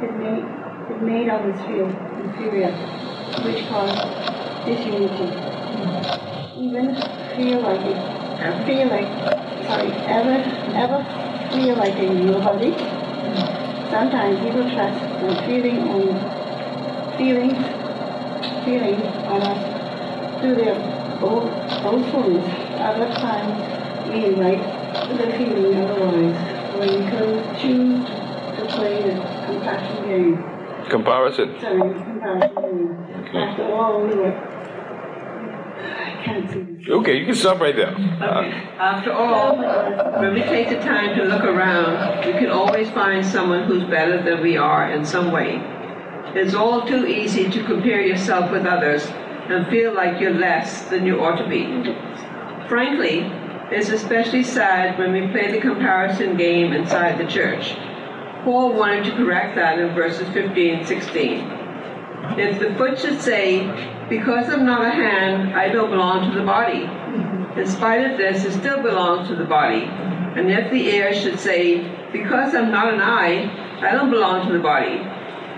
it 0.00 0.12
made, 0.16 0.44
it 0.88 1.02
made 1.02 1.28
others 1.28 1.58
feel 1.66 1.88
inferior, 2.22 2.70
which 3.44 3.66
caused 3.68 3.98
disunity. 4.66 5.28
Even 6.58 6.94
feel 7.36 7.60
like 7.60 7.80
it, 7.86 7.98
feel 8.66 8.88
like, 8.88 9.08
sorry, 9.66 9.90
ever, 10.08 10.36
ever 10.74 11.00
feel 11.52 11.76
like 11.76 11.94
a 11.94 12.08
nobody. 12.08 12.72
Sometimes 13.90 14.38
people 14.40 14.68
trust 14.74 15.00
their 15.20 15.34
feeling 15.46 15.88
on 15.88 17.16
feelings, 17.16 17.58
feelings 18.64 19.04
on 19.26 19.42
us 19.42 20.40
through 20.40 20.56
their 20.56 20.76
boastfulness. 21.20 22.46
Other 22.78 23.08
times 23.14 23.56
we 24.10 24.26
invite 24.26 24.62
the 25.18 25.26
feeling 25.38 25.74
otherwise 25.80 26.36
when 26.76 26.88
you 26.92 27.02
choose 27.58 28.06
to 28.56 28.66
play 28.76 29.02
the 29.02 29.14
compassion 29.46 30.06
game. 30.06 30.57
Comparison. 30.88 31.60
Sorry, 31.60 31.80
comparison. 31.80 33.06
Okay. 33.28 33.38
After 33.38 33.62
all, 33.64 34.02
we 34.02 34.14
were. 34.14 34.32
I 35.78 36.22
can't 36.24 36.50
see. 36.50 36.90
Okay, 36.90 37.18
you 37.18 37.26
can 37.26 37.34
stop 37.34 37.60
right 37.60 37.76
there. 37.76 37.92
Okay. 37.92 38.52
After 38.78 39.12
all, 39.12 39.56
when 40.20 40.34
we 40.34 40.42
take 40.42 40.70
the 40.70 40.76
time 40.76 41.16
to 41.16 41.24
look 41.24 41.44
around, 41.44 42.26
we 42.26 42.32
can 42.32 42.50
always 42.50 42.90
find 42.90 43.24
someone 43.24 43.64
who's 43.64 43.84
better 43.84 44.22
than 44.22 44.42
we 44.42 44.56
are 44.56 44.90
in 44.90 45.04
some 45.04 45.30
way. 45.30 45.60
It's 46.34 46.54
all 46.54 46.86
too 46.86 47.06
easy 47.06 47.50
to 47.50 47.64
compare 47.64 48.00
yourself 48.00 48.50
with 48.50 48.64
others 48.66 49.06
and 49.48 49.66
feel 49.68 49.94
like 49.94 50.20
you're 50.20 50.34
less 50.34 50.88
than 50.88 51.06
you 51.06 51.20
ought 51.20 51.36
to 51.36 51.48
be. 51.48 51.64
Frankly, 52.68 53.20
it's 53.70 53.88
especially 53.90 54.42
sad 54.42 54.98
when 54.98 55.12
we 55.12 55.26
play 55.28 55.52
the 55.52 55.60
comparison 55.60 56.36
game 56.36 56.72
inside 56.72 57.18
the 57.18 57.26
church. 57.26 57.76
Paul 58.48 58.72
wanted 58.72 59.04
to 59.04 59.10
correct 59.10 59.56
that 59.56 59.78
in 59.78 59.94
verses 59.94 60.26
15 60.32 60.76
and 60.76 60.88
16. 60.88 61.38
If 62.38 62.58
the 62.58 62.74
foot 62.76 62.98
should 62.98 63.20
say, 63.20 63.66
Because 64.08 64.48
I'm 64.48 64.64
not 64.64 64.86
a 64.86 64.88
hand, 64.88 65.52
I 65.52 65.68
don't 65.68 65.90
belong 65.90 66.30
to 66.30 66.38
the 66.38 66.46
body, 66.46 66.88
in 67.60 67.66
spite 67.66 68.10
of 68.10 68.16
this, 68.16 68.46
it 68.46 68.58
still 68.58 68.82
belongs 68.82 69.28
to 69.28 69.36
the 69.36 69.44
body. 69.44 69.82
And 69.82 70.50
if 70.50 70.70
the 70.70 70.80
ear 70.80 71.12
should 71.12 71.38
say, 71.38 71.80
Because 72.10 72.54
I'm 72.54 72.70
not 72.70 72.94
an 72.94 73.02
eye, 73.02 73.50
I 73.86 73.92
don't 73.92 74.08
belong 74.10 74.46
to 74.46 74.52
the 74.54 74.62
body, 74.62 75.06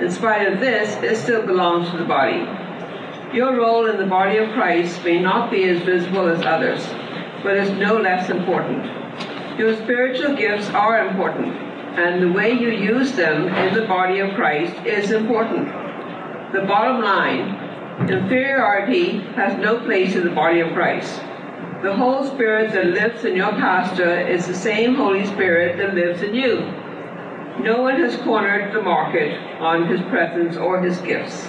in 0.04 0.10
spite 0.10 0.52
of 0.52 0.58
this, 0.58 0.96
it 1.00 1.22
still 1.22 1.46
belongs 1.46 1.88
to 1.92 1.96
the 1.96 2.04
body. 2.04 2.40
Your 3.32 3.56
role 3.56 3.86
in 3.86 3.98
the 3.98 4.06
body 4.06 4.38
of 4.38 4.50
Christ 4.50 5.04
may 5.04 5.20
not 5.20 5.52
be 5.52 5.62
as 5.68 5.80
visible 5.82 6.26
as 6.26 6.44
others 6.44 6.84
but 7.44 7.56
is 7.56 7.70
no 7.78 7.96
less 7.98 8.28
important. 8.30 8.84
Your 9.58 9.76
spiritual 9.76 10.34
gifts 10.34 10.68
are 10.70 11.06
important, 11.06 11.69
and 11.98 12.22
the 12.22 12.32
way 12.32 12.52
you 12.52 12.70
use 12.70 13.12
them 13.12 13.48
in 13.48 13.74
the 13.74 13.86
body 13.86 14.20
of 14.20 14.34
Christ 14.34 14.74
is 14.86 15.10
important. 15.10 15.66
The 16.52 16.62
bottom 16.66 17.02
line 17.02 18.08
inferiority 18.08 19.20
has 19.34 19.58
no 19.58 19.80
place 19.80 20.14
in 20.14 20.24
the 20.24 20.30
body 20.30 20.60
of 20.60 20.72
Christ. 20.72 21.20
The 21.82 21.94
Holy 21.94 22.28
Spirit 22.28 22.72
that 22.72 22.86
lives 22.86 23.24
in 23.24 23.36
your 23.36 23.52
pastor 23.52 24.20
is 24.20 24.46
the 24.46 24.54
same 24.54 24.94
Holy 24.94 25.26
Spirit 25.26 25.78
that 25.78 25.94
lives 25.94 26.22
in 26.22 26.34
you. 26.34 26.60
No 27.62 27.82
one 27.82 27.96
has 27.96 28.16
cornered 28.16 28.74
the 28.74 28.82
market 28.82 29.38
on 29.60 29.86
his 29.86 30.00
presence 30.02 30.56
or 30.56 30.80
his 30.82 30.98
gifts. 30.98 31.46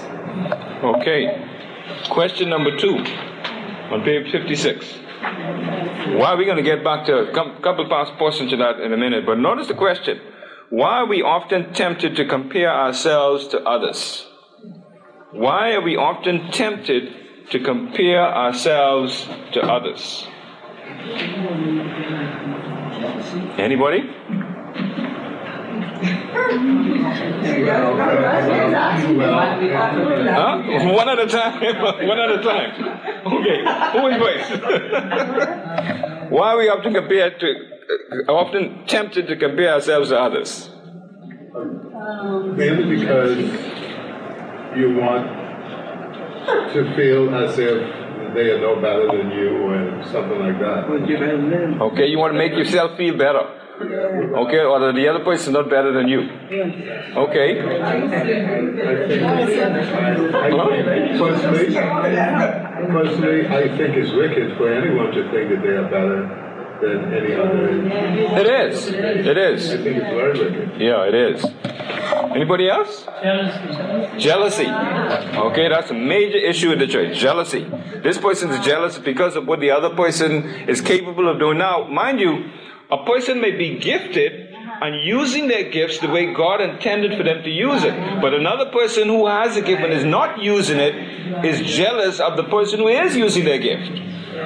Okay. 0.84 1.48
Question 2.10 2.50
number 2.50 2.76
two 2.78 2.98
on 3.92 4.04
page 4.04 4.32
56. 4.32 5.01
Why 5.22 6.32
are 6.32 6.38
we 6.38 6.46
going 6.46 6.58
to 6.58 6.64
get 6.64 6.84
back 6.84 7.06
to 7.06 7.30
a 7.30 7.34
couple 7.34 7.88
past 7.88 8.14
portions 8.18 8.52
to 8.52 8.58
that 8.58 8.80
in 8.80 8.92
a 8.92 8.98
minute, 8.98 9.26
but 9.26 9.38
notice 9.38 9.68
the 9.68 9.76
question. 9.76 10.20
Why 10.70 11.00
are 11.00 11.06
we 11.06 11.22
often 11.22 11.74
tempted 11.74 12.16
to 12.16 12.26
compare 12.26 12.72
ourselves 12.72 13.48
to 13.50 13.62
others? 13.62 14.26
Why 15.32 15.74
are 15.74 15.82
we 15.82 15.96
often 15.96 16.52
tempted 16.52 17.50
to 17.52 17.60
compare 17.60 18.22
ourselves 18.22 19.28
to 19.54 19.62
others? 19.62 20.28
Anybody? 23.58 24.10
Huh? 29.22 30.62
One 30.94 31.10
at 31.10 31.20
a 31.20 31.28
time. 31.28 31.62
One 32.08 32.20
at 32.20 32.32
a 32.32 32.42
time. 32.42 32.72
Okay. 33.26 33.64
Who 33.94 34.08
is 34.08 34.18
first? 34.18 34.52
Why 36.32 36.54
are 36.54 36.58
we 36.58 36.70
often 36.70 36.94
compared 36.94 37.40
to, 37.42 37.48
uh, 38.28 38.32
often 38.32 38.86
tempted 38.88 39.28
to 39.28 39.36
compare 39.36 39.74
ourselves 39.74 40.10
to 40.10 40.18
others? 40.20 40.70
Mainly 42.56 42.96
because 43.00 43.38
you 44.78 44.96
want 44.96 45.28
to 46.74 46.96
feel 46.96 47.36
as 47.36 47.60
if 47.60 47.82
they 48.34 48.50
are 48.50 48.60
no 48.62 48.76
better 48.82 49.08
than 49.08 49.30
you 49.32 49.50
or 49.68 50.04
something 50.06 50.40
like 50.40 50.58
that. 50.60 50.86
Okay, 51.82 52.08
you 52.08 52.18
want 52.18 52.34
to 52.34 52.38
make 52.38 52.54
yourself 52.54 52.98
feel 52.98 53.18
better. 53.18 53.61
Okay, 53.80 54.60
or 54.60 54.92
the 54.94 55.08
other 55.08 55.24
person 55.24 55.50
is 55.50 55.54
not 55.54 55.70
better 55.70 55.92
than 55.92 56.08
you. 56.08 56.22
Okay. 57.16 57.62
personally, 61.18 61.76
personally, 62.92 63.48
I 63.48 63.78
think 63.78 63.96
it's 63.96 64.12
wicked 64.12 64.58
for 64.58 64.74
anyone 64.74 65.12
to 65.12 65.24
think 65.32 65.50
that 65.50 65.62
they 65.62 65.76
are 65.76 65.90
better 65.90 66.42
than 66.82 67.14
any 67.14 67.36
other. 67.36 67.70
It 68.42 68.48
is. 68.72 68.88
It 68.88 69.38
is. 69.38 69.70
I 69.72 69.78
think 69.78 69.98
it's 69.98 70.06
very 70.06 70.40
wicked. 70.40 70.82
Yeah, 70.82 71.08
it 71.08 71.16
is. 71.16 71.46
Anybody 72.36 72.70
else? 72.70 73.06
Jealousy. 73.22 74.20
Jealousy. 74.20 74.68
Okay, 74.68 75.70
that's 75.70 75.92
a 75.92 75.94
major 75.94 76.38
issue 76.38 76.72
in 76.72 76.80
the 76.80 76.88
church. 76.88 77.18
Jealousy. 77.18 77.66
This 78.04 78.18
person 78.18 78.50
is 78.52 78.66
jealous 78.66 78.98
because 78.98 79.36
of 79.36 79.48
what 79.48 79.60
the 79.60 79.72
other 79.72 79.90
person 79.90 80.46
is 80.68 80.82
capable 80.82 81.30
of 81.30 81.40
doing. 81.40 81.58
Now, 81.58 81.88
mind 81.88 82.20
you, 82.20 82.50
a 82.92 83.06
person 83.06 83.40
may 83.40 83.52
be 83.52 83.80
gifted 83.80 84.50
and 84.82 85.06
using 85.06 85.48
their 85.48 85.70
gifts 85.70 86.00
the 86.00 86.10
way 86.10 86.34
God 86.34 86.60
intended 86.60 87.18
for 87.18 87.24
them 87.24 87.44
to 87.44 87.50
use 87.50 87.84
it. 87.84 87.94
But 88.22 88.34
another 88.34 88.72
person 88.72 89.08
who 89.08 89.28
has 89.28 89.56
a 89.56 89.62
gift 89.62 89.82
and 89.82 89.94
is 89.94 90.04
not 90.04 90.42
using 90.42 90.80
it 90.80 91.46
is 91.46 91.62
jealous 91.62 92.20
of 92.20 92.36
the 92.36 92.44
person 92.46 92.80
who 92.80 92.88
is 92.88 93.16
using 93.16 93.46
their 93.46 93.60
gift. 93.60 93.92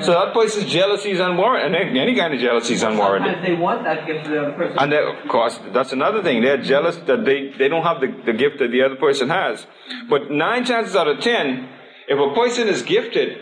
So 0.04 0.12
that 0.12 0.34
person's 0.34 0.66
jealousy 0.70 1.12
is 1.12 1.20
unwarranted. 1.20 1.74
And 1.74 1.98
any 1.98 2.16
kind 2.16 2.34
of 2.34 2.40
jealousy 2.40 2.74
is 2.74 2.84
unwarranted. 2.84 3.36
Sometimes 3.36 3.48
they 3.48 3.56
want 3.56 3.84
that 3.84 4.06
gift 4.06 4.26
of 4.26 4.32
the 4.32 4.40
other 4.42 4.52
person. 4.52 4.78
And 4.78 4.94
of 4.94 5.30
course, 5.30 5.60
that's 5.72 5.94
another 5.94 6.22
thing. 6.22 6.42
They're 6.42 6.62
jealous 6.62 6.98
that 7.08 7.24
they, 7.24 7.54
they 7.58 7.70
don't 7.70 7.84
have 7.84 8.02
the, 8.02 8.14
the 8.26 8.34
gift 8.34 8.60
that 8.60 8.72
the 8.72 8.82
other 8.82 8.96
person 8.96 9.30
has. 9.30 9.66
But 10.10 10.32
nine 10.32 10.66
chances 10.66 10.96
out 10.96 11.08
of 11.08 11.22
ten, 11.22 11.70
if 12.08 12.20
a 12.20 12.36
person 12.36 12.68
is 12.68 12.82
gifted 12.82 13.38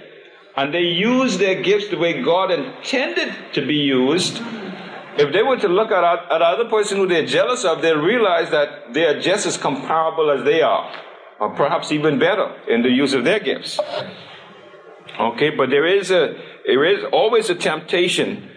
and 0.55 0.73
they 0.73 0.81
use 0.81 1.39
their 1.39 1.61
gifts 1.63 1.89
the 1.89 1.97
way 1.97 2.21
God 2.21 2.51
intended 2.51 3.33
to 3.53 3.65
be 3.65 3.75
used, 3.75 4.39
if 5.17 5.31
they 5.31 5.43
were 5.43 5.57
to 5.57 5.67
look 5.67 5.91
at, 5.91 6.03
at 6.03 6.41
other 6.41 6.69
person 6.69 6.97
who 6.97 7.07
they're 7.07 7.25
jealous 7.25 7.63
of, 7.63 7.81
they'll 7.81 8.01
realize 8.01 8.49
that 8.49 8.93
they 8.93 9.05
are 9.05 9.19
just 9.19 9.45
as 9.45 9.57
comparable 9.57 10.31
as 10.31 10.43
they 10.43 10.61
are, 10.61 10.91
or 11.39 11.55
perhaps 11.55 11.91
even 11.91 12.19
better 12.19 12.55
in 12.67 12.81
the 12.81 12.89
use 12.89 13.13
of 13.13 13.23
their 13.23 13.39
gifts. 13.39 13.79
Okay, 15.19 15.51
but 15.51 15.69
there 15.69 15.85
is 15.85 16.09
a 16.09 16.33
there 16.65 16.85
is 16.85 17.03
always 17.11 17.49
a 17.49 17.55
temptation 17.55 18.49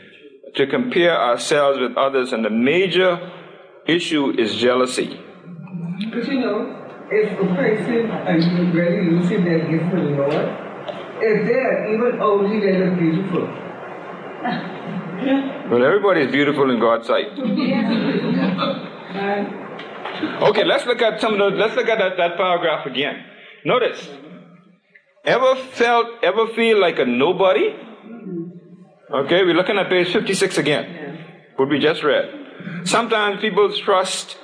to 0.55 0.67
compare 0.67 1.15
ourselves 1.15 1.79
with 1.79 1.97
others, 1.97 2.33
and 2.33 2.45
the 2.45 2.51
major 2.51 3.31
issue 3.87 4.31
is 4.39 4.55
jealousy. 4.57 5.21
But 6.11 6.27
you 6.27 6.41
know, 6.41 7.07
if 7.11 7.33
a 7.39 7.47
person 7.55 8.11
uh, 8.11 8.35
is 8.35 8.47
really 8.73 9.05
using 9.05 9.45
their 9.45 9.61
gift 9.69 9.91
for 9.91 10.01
the 10.01 10.11
Lord, 10.17 10.33
if 11.21 11.47
they 11.47 11.61
are 11.61 11.93
even 11.93 12.21
ugly, 12.21 12.61
they 12.61 12.79
look 12.79 12.99
beautiful. 12.99 13.47
Well, 15.69 15.85
everybody 15.85 16.21
is 16.21 16.31
beautiful 16.31 16.71
in 16.71 16.79
God's 16.79 17.09
sight. 17.09 17.27
Okay, 20.43 20.65
let's 20.65 20.87
look 20.87 21.03
at 21.03 21.21
some 21.21 21.33
of 21.35 21.39
the, 21.41 21.59
let's 21.59 21.75
look 21.75 21.89
at 21.89 21.99
that, 21.99 22.17
that 22.17 22.37
paragraph 22.37 22.87
again. 22.87 23.25
Notice, 23.65 24.09
ever 25.25 25.57
felt, 25.57 26.07
ever 26.23 26.47
feel 26.55 26.81
like 26.81 27.01
a 27.01 27.05
nobody? 27.05 27.75
Okay, 29.11 29.43
we're 29.43 29.55
looking 29.55 29.77
at 29.77 29.89
page 29.89 30.13
56 30.13 30.57
again, 30.57 31.25
what 31.57 31.69
we 31.69 31.81
just 31.81 32.05
read. 32.05 32.31
Sometimes 32.85 33.41
people 33.41 33.73
trust 33.73 34.39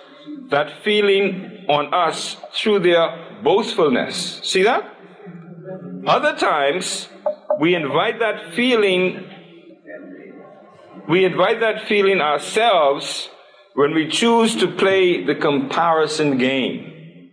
that 0.51 0.83
feeling 0.83 1.67
on 1.69 1.95
us 1.95 2.37
through 2.53 2.81
their 2.81 3.39
boastfulness. 3.45 4.41
See 4.43 4.65
that? 4.65 4.93
Other 6.05 6.37
times, 6.37 7.09
we 7.61 7.77
invite 7.77 8.19
that 8.19 8.55
feeling 8.55 9.29
we 11.09 11.25
invite 11.25 11.61
that 11.61 11.87
feeling 11.89 12.21
ourselves 12.21 13.29
when 13.75 13.95
we 13.95 14.09
choose 14.09 14.55
to 14.57 14.69
play 14.69 15.25
the 15.25 15.35
comparison 15.35 16.39
game. 16.39 17.31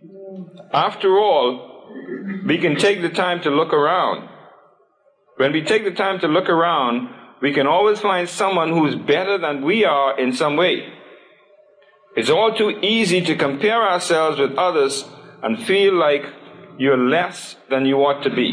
After 0.72 1.18
all, 1.18 1.70
we 2.46 2.58
can 2.58 2.76
take 2.76 3.02
the 3.02 3.10
time 3.10 3.40
to 3.42 3.50
look 3.50 3.72
around. 3.72 4.28
when 5.36 5.52
we 5.52 5.62
take 5.62 5.84
the 5.84 5.90
time 5.90 6.20
to 6.20 6.28
look 6.28 6.50
around, 6.50 7.08
we 7.40 7.54
can 7.54 7.66
always 7.66 7.98
find 7.98 8.28
someone 8.28 8.70
who's 8.70 8.94
better 8.94 9.38
than 9.38 9.62
we 9.64 9.86
are 9.86 10.18
in 10.20 10.34
some 10.34 10.54
way. 10.54 10.86
It's 12.14 12.28
all 12.28 12.54
too 12.54 12.70
easy 12.82 13.22
to 13.22 13.34
compare 13.36 13.82
ourselves 13.82 14.38
with 14.38 14.58
others 14.58 15.06
and 15.42 15.62
feel 15.62 15.94
like 15.94 16.26
you're 16.76 16.98
less 16.98 17.56
than 17.70 17.86
you 17.86 17.96
ought 17.98 18.22
to 18.24 18.30
be. 18.30 18.50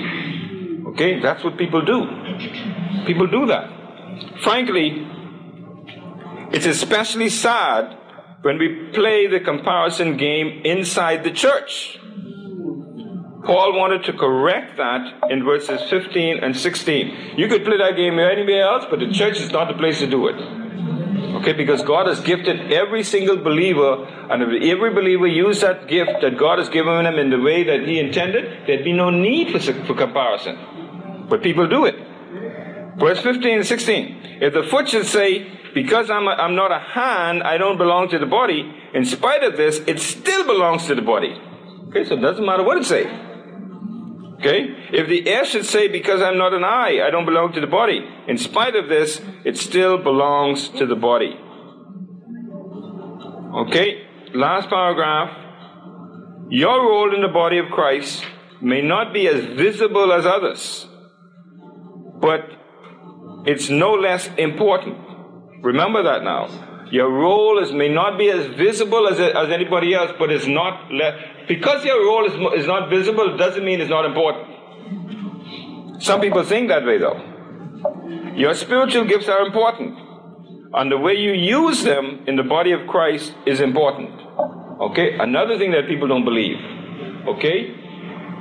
Okay? 0.91 1.19
That's 1.19 1.43
what 1.43 1.57
people 1.57 1.83
do. 1.83 2.07
People 3.05 3.27
do 3.27 3.45
that. 3.47 3.76
Frankly, 4.43 5.07
it's 6.51 6.65
especially 6.65 7.29
sad 7.29 7.97
when 8.41 8.57
we 8.57 8.89
play 8.93 9.27
the 9.27 9.39
comparison 9.39 10.17
game 10.17 10.61
inside 10.63 11.23
the 11.23 11.31
church. 11.31 11.99
Paul 13.43 13.77
wanted 13.77 14.03
to 14.05 14.13
correct 14.13 14.77
that 14.77 15.31
in 15.31 15.43
verses 15.43 15.81
15 15.89 16.43
and 16.43 16.55
16. 16.55 17.37
You 17.37 17.47
could 17.47 17.63
play 17.63 17.77
that 17.77 17.95
game 17.95 18.19
anywhere 18.19 18.63
else, 18.63 18.85
but 18.89 18.99
the 18.99 19.11
church 19.11 19.39
is 19.39 19.51
not 19.51 19.67
the 19.67 19.73
place 19.73 19.99
to 19.99 20.07
do 20.07 20.27
it. 20.27 20.35
Okay, 21.37 21.53
because 21.53 21.81
God 21.83 22.07
has 22.07 22.19
gifted 22.21 22.73
every 22.73 23.03
single 23.03 23.37
believer, 23.37 24.05
and 24.31 24.41
if 24.41 24.63
every 24.63 24.93
believer 24.93 25.27
used 25.27 25.61
that 25.61 25.87
gift 25.87 26.21
that 26.21 26.37
God 26.37 26.59
has 26.59 26.69
given 26.69 27.03
them 27.03 27.19
in 27.19 27.29
the 27.29 27.39
way 27.39 27.63
that 27.63 27.87
He 27.87 27.99
intended, 27.99 28.67
there'd 28.67 28.83
be 28.83 28.93
no 28.93 29.09
need 29.09 29.51
for, 29.51 29.59
for 29.85 29.93
comparison. 29.93 31.25
But 31.29 31.43
people 31.43 31.67
do 31.67 31.85
it. 31.85 32.06
Verse 32.97 33.21
15 33.21 33.57
and 33.59 33.65
16. 33.65 34.39
If 34.41 34.53
the 34.53 34.63
foot 34.63 34.89
should 34.89 35.05
say, 35.05 35.51
Because 35.73 36.09
I'm, 36.09 36.27
a, 36.27 36.31
I'm 36.31 36.55
not 36.55 36.71
a 36.71 36.79
hand, 36.79 37.43
I 37.43 37.57
don't 37.57 37.77
belong 37.77 38.09
to 38.09 38.19
the 38.19 38.25
body, 38.25 38.73
in 38.93 39.05
spite 39.05 39.43
of 39.43 39.55
this, 39.55 39.79
it 39.85 39.99
still 39.99 40.45
belongs 40.45 40.87
to 40.87 40.95
the 40.95 41.01
body. 41.01 41.39
Okay, 41.89 42.03
so 42.05 42.15
it 42.15 42.21
doesn't 42.21 42.45
matter 42.45 42.63
what 42.63 42.77
it 42.77 42.85
says. 42.85 43.05
Okay? 44.39 44.75
If 44.93 45.07
the 45.07 45.29
ear 45.29 45.45
should 45.45 45.65
say, 45.65 45.87
Because 45.87 46.21
I'm 46.21 46.37
not 46.37 46.53
an 46.53 46.63
eye, 46.63 47.01
I 47.05 47.11
don't 47.11 47.25
belong 47.25 47.53
to 47.53 47.61
the 47.61 47.67
body, 47.67 48.01
in 48.27 48.37
spite 48.37 48.75
of 48.75 48.89
this, 48.89 49.21
it 49.45 49.57
still 49.57 49.97
belongs 49.97 50.69
to 50.69 50.85
the 50.87 50.95
body. 50.95 51.37
Okay? 53.65 54.07
Last 54.33 54.69
paragraph. 54.69 55.45
Your 56.49 56.81
role 56.81 57.13
in 57.13 57.21
the 57.21 57.27
body 57.27 57.57
of 57.57 57.69
Christ 57.71 58.23
may 58.61 58.81
not 58.81 59.13
be 59.13 59.27
as 59.27 59.43
visible 59.43 60.13
as 60.13 60.25
others, 60.25 60.87
but 62.21 62.56
it's 63.45 63.69
no 63.69 63.93
less 63.93 64.29
important. 64.37 64.97
Remember 65.61 66.03
that 66.03 66.23
now. 66.23 66.49
Your 66.91 67.11
role 67.11 67.59
is, 67.61 67.71
may 67.71 67.89
not 67.89 68.17
be 68.17 68.29
as 68.29 68.45
visible 68.55 69.07
as, 69.07 69.19
as 69.19 69.49
anybody 69.51 69.93
else, 69.93 70.11
but 70.17 70.31
it's 70.31 70.47
not 70.47 70.91
less. 70.91 71.21
Because 71.47 71.83
your 71.83 71.99
role 72.05 72.25
is, 72.25 72.61
is 72.61 72.67
not 72.67 72.89
visible 72.89 73.35
doesn't 73.37 73.63
mean 73.63 73.81
it's 73.81 73.89
not 73.89 74.05
important. 74.05 74.47
Some 76.01 76.21
people 76.21 76.43
think 76.43 76.69
that 76.69 76.85
way 76.85 76.97
though. 76.97 77.19
Your 78.35 78.53
spiritual 78.53 79.05
gifts 79.05 79.27
are 79.27 79.45
important. 79.45 79.97
And 80.73 80.91
the 80.91 80.97
way 80.97 81.13
you 81.13 81.31
use 81.31 81.83
them 81.83 82.23
in 82.27 82.35
the 82.35 82.43
body 82.43 82.71
of 82.71 82.87
Christ 82.87 83.33
is 83.45 83.59
important. 83.61 84.11
Okay? 84.79 85.17
Another 85.17 85.57
thing 85.57 85.71
that 85.71 85.87
people 85.87 86.07
don't 86.07 86.25
believe. 86.25 86.57
Okay? 87.27 87.73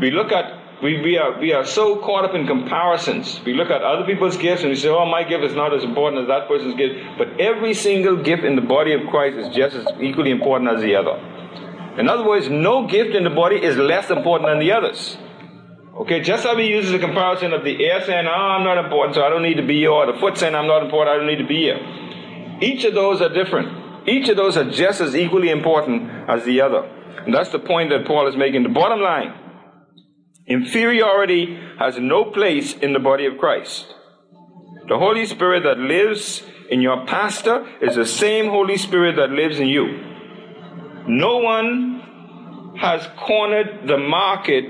We 0.00 0.10
look 0.10 0.32
at 0.32 0.44
we, 0.82 1.00
we, 1.00 1.16
are, 1.16 1.38
we 1.40 1.52
are 1.54 1.64
so 1.64 1.96
caught 2.00 2.24
up 2.24 2.34
in 2.34 2.46
comparisons. 2.46 3.40
We 3.46 3.54
look 3.54 3.70
at 3.70 3.82
other 3.82 4.04
people's 4.04 4.36
gifts 4.36 4.60
and 4.60 4.70
we 4.70 4.76
say, 4.76 4.88
oh, 4.88 5.06
my 5.06 5.24
gift 5.24 5.42
is 5.42 5.54
not 5.54 5.74
as 5.74 5.82
important 5.82 6.22
as 6.22 6.28
that 6.28 6.48
person's 6.48 6.74
gift. 6.74 7.00
But 7.16 7.40
every 7.40 7.72
single 7.72 8.22
gift 8.22 8.44
in 8.44 8.56
the 8.56 8.62
body 8.62 8.92
of 8.92 9.00
Christ 9.08 9.38
is 9.38 9.54
just 9.54 9.74
as 9.74 9.86
equally 10.00 10.30
important 10.30 10.70
as 10.70 10.82
the 10.82 10.94
other. 10.94 11.16
In 11.98 12.10
other 12.10 12.28
words, 12.28 12.50
no 12.50 12.86
gift 12.86 13.14
in 13.14 13.24
the 13.24 13.30
body 13.30 13.56
is 13.56 13.78
less 13.78 14.10
important 14.10 14.50
than 14.50 14.58
the 14.58 14.72
others. 14.72 15.16
Okay, 15.96 16.20
just 16.20 16.44
how 16.44 16.54
we 16.54 16.66
use 16.66 16.90
the 16.90 16.98
comparison 16.98 17.54
of 17.54 17.64
the 17.64 17.82
ear 17.82 18.02
saying, 18.04 18.26
oh, 18.26 18.30
I'm 18.30 18.64
not 18.64 18.76
important, 18.76 19.14
so 19.14 19.24
I 19.24 19.30
don't 19.30 19.42
need 19.42 19.56
to 19.56 19.66
be 19.66 19.78
here, 19.78 19.92
or 19.92 20.12
the 20.12 20.18
foot 20.18 20.36
saying, 20.36 20.54
I'm 20.54 20.66
not 20.66 20.82
important, 20.82 21.14
I 21.14 21.16
don't 21.16 21.26
need 21.26 21.38
to 21.40 21.46
be 21.46 21.62
here. 21.62 22.58
Each 22.60 22.84
of 22.84 22.92
those 22.92 23.22
are 23.22 23.30
different. 23.30 24.06
Each 24.06 24.28
of 24.28 24.36
those 24.36 24.58
are 24.58 24.70
just 24.70 25.00
as 25.00 25.16
equally 25.16 25.48
important 25.48 26.10
as 26.28 26.44
the 26.44 26.60
other. 26.60 26.82
And 27.24 27.34
that's 27.34 27.48
the 27.48 27.58
point 27.58 27.88
that 27.90 28.06
Paul 28.06 28.28
is 28.28 28.36
making. 28.36 28.62
The 28.62 28.68
bottom 28.68 29.00
line 29.00 29.32
inferiority 30.46 31.58
has 31.78 31.98
no 31.98 32.24
place 32.24 32.74
in 32.74 32.92
the 32.92 32.98
body 32.98 33.26
of 33.26 33.38
Christ. 33.38 33.94
The 34.88 34.98
Holy 34.98 35.26
Spirit 35.26 35.64
that 35.64 35.78
lives 35.78 36.42
in 36.70 36.80
your 36.80 37.06
pastor 37.06 37.66
is 37.80 37.96
the 37.96 38.06
same 38.06 38.46
Holy 38.46 38.76
Spirit 38.76 39.16
that 39.16 39.30
lives 39.30 39.58
in 39.58 39.68
you. 39.68 39.86
No 41.08 41.38
one 41.38 42.74
has 42.78 43.08
cornered 43.16 43.88
the 43.88 43.98
market 43.98 44.64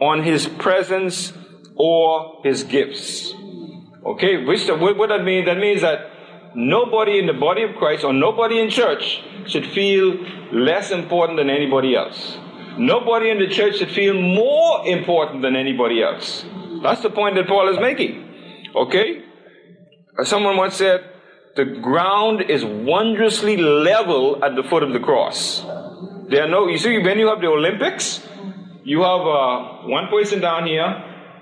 on 0.00 0.22
his 0.22 0.46
presence 0.46 1.32
or 1.74 2.40
his 2.42 2.64
gifts. 2.64 3.34
Okay, 4.04 4.44
what, 4.44 4.96
what 4.96 5.08
that 5.08 5.24
means? 5.24 5.46
That 5.46 5.58
means 5.58 5.82
that 5.82 6.10
nobody 6.54 7.18
in 7.18 7.26
the 7.26 7.34
body 7.34 7.62
of 7.62 7.76
Christ 7.76 8.04
or 8.04 8.12
nobody 8.12 8.60
in 8.60 8.70
church 8.70 9.22
should 9.46 9.66
feel 9.66 10.16
less 10.52 10.90
important 10.90 11.38
than 11.38 11.50
anybody 11.50 11.94
else. 11.94 12.38
Nobody 12.80 13.28
in 13.28 13.38
the 13.38 13.48
church 13.48 13.76
should 13.76 13.90
feel 13.90 14.14
more 14.14 14.86
important 14.86 15.42
than 15.42 15.54
anybody 15.54 16.02
else. 16.02 16.46
That's 16.82 17.02
the 17.02 17.10
point 17.10 17.34
that 17.34 17.46
Paul 17.46 17.68
is 17.68 17.78
making. 17.78 18.26
Okay? 18.74 19.22
Someone 20.24 20.56
once 20.56 20.76
said, 20.76 21.04
the 21.56 21.66
ground 21.66 22.40
is 22.48 22.64
wondrously 22.64 23.58
level 23.58 24.42
at 24.42 24.56
the 24.56 24.62
foot 24.62 24.82
of 24.82 24.94
the 24.94 24.98
cross. 25.00 25.60
There 26.30 26.42
are 26.42 26.48
no, 26.48 26.68
you 26.68 26.78
see, 26.78 26.96
when 26.98 27.18
you 27.18 27.28
have 27.28 27.42
the 27.42 27.48
Olympics, 27.48 28.26
you 28.82 29.02
have 29.02 29.26
uh, 29.26 29.84
one 29.84 30.08
person 30.08 30.40
down 30.40 30.66
here 30.66 30.88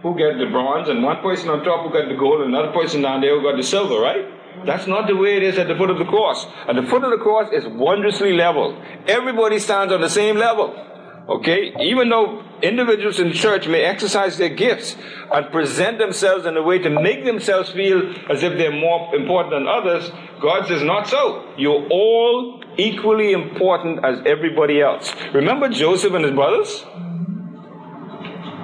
who 0.02 0.18
get 0.18 0.38
the 0.38 0.46
bronze, 0.50 0.88
and 0.88 1.04
one 1.04 1.22
person 1.22 1.50
on 1.50 1.62
top 1.62 1.86
who 1.86 1.92
got 1.92 2.08
the 2.08 2.16
gold, 2.16 2.40
and 2.40 2.52
another 2.52 2.72
person 2.72 3.02
down 3.02 3.20
there 3.20 3.38
who 3.38 3.48
got 3.48 3.56
the 3.56 3.62
silver, 3.62 4.00
right? 4.00 4.66
That's 4.66 4.88
not 4.88 5.06
the 5.06 5.14
way 5.14 5.36
it 5.36 5.44
is 5.44 5.56
at 5.56 5.68
the 5.68 5.76
foot 5.76 5.90
of 5.90 5.98
the 5.98 6.04
cross. 6.04 6.46
At 6.66 6.74
the 6.74 6.82
foot 6.82 7.04
of 7.04 7.10
the 7.10 7.18
cross 7.18 7.52
is 7.52 7.64
wondrously 7.66 8.32
level. 8.32 8.80
Everybody 9.06 9.60
stands 9.60 9.92
on 9.92 10.00
the 10.00 10.10
same 10.10 10.36
level. 10.36 10.74
Okay? 11.28 11.74
Even 11.80 12.08
though 12.08 12.42
individuals 12.62 13.20
in 13.20 13.28
the 13.28 13.34
church 13.34 13.68
may 13.68 13.82
exercise 13.82 14.38
their 14.38 14.48
gifts 14.48 14.96
and 15.32 15.50
present 15.52 15.98
themselves 15.98 16.46
in 16.46 16.56
a 16.56 16.62
way 16.62 16.78
to 16.78 16.88
make 16.88 17.24
themselves 17.24 17.70
feel 17.70 18.14
as 18.30 18.42
if 18.42 18.56
they're 18.56 18.72
more 18.72 19.14
important 19.14 19.54
than 19.54 19.68
others, 19.68 20.10
God 20.40 20.66
says 20.66 20.82
not 20.82 21.06
so. 21.08 21.44
You're 21.58 21.86
all 21.90 22.62
equally 22.78 23.32
important 23.32 24.04
as 24.04 24.20
everybody 24.24 24.80
else. 24.80 25.12
Remember 25.34 25.68
Joseph 25.68 26.14
and 26.14 26.24
his 26.24 26.34
brothers? 26.34 26.84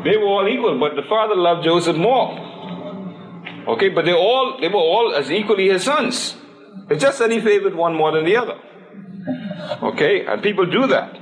They 0.04 0.16
were 0.16 0.26
all 0.26 0.48
equal, 0.48 0.78
but 0.78 0.96
the 0.96 1.06
father 1.08 1.34
loved 1.34 1.64
Joseph 1.64 1.96
more. 1.96 2.40
Okay, 3.66 3.88
but 3.88 4.04
they 4.04 4.12
all 4.12 4.58
they 4.60 4.68
were 4.68 4.74
all 4.74 5.14
as 5.14 5.30
equally 5.30 5.68
his 5.68 5.84
sons. 5.84 6.36
It's 6.90 7.02
just 7.02 7.18
that 7.18 7.30
he 7.30 7.40
favored 7.40 7.74
one 7.74 7.94
more 7.94 8.12
than 8.12 8.24
the 8.24 8.36
other. 8.36 8.58
Okay, 9.82 10.26
and 10.26 10.42
people 10.42 10.66
do 10.66 10.86
that. 10.88 11.18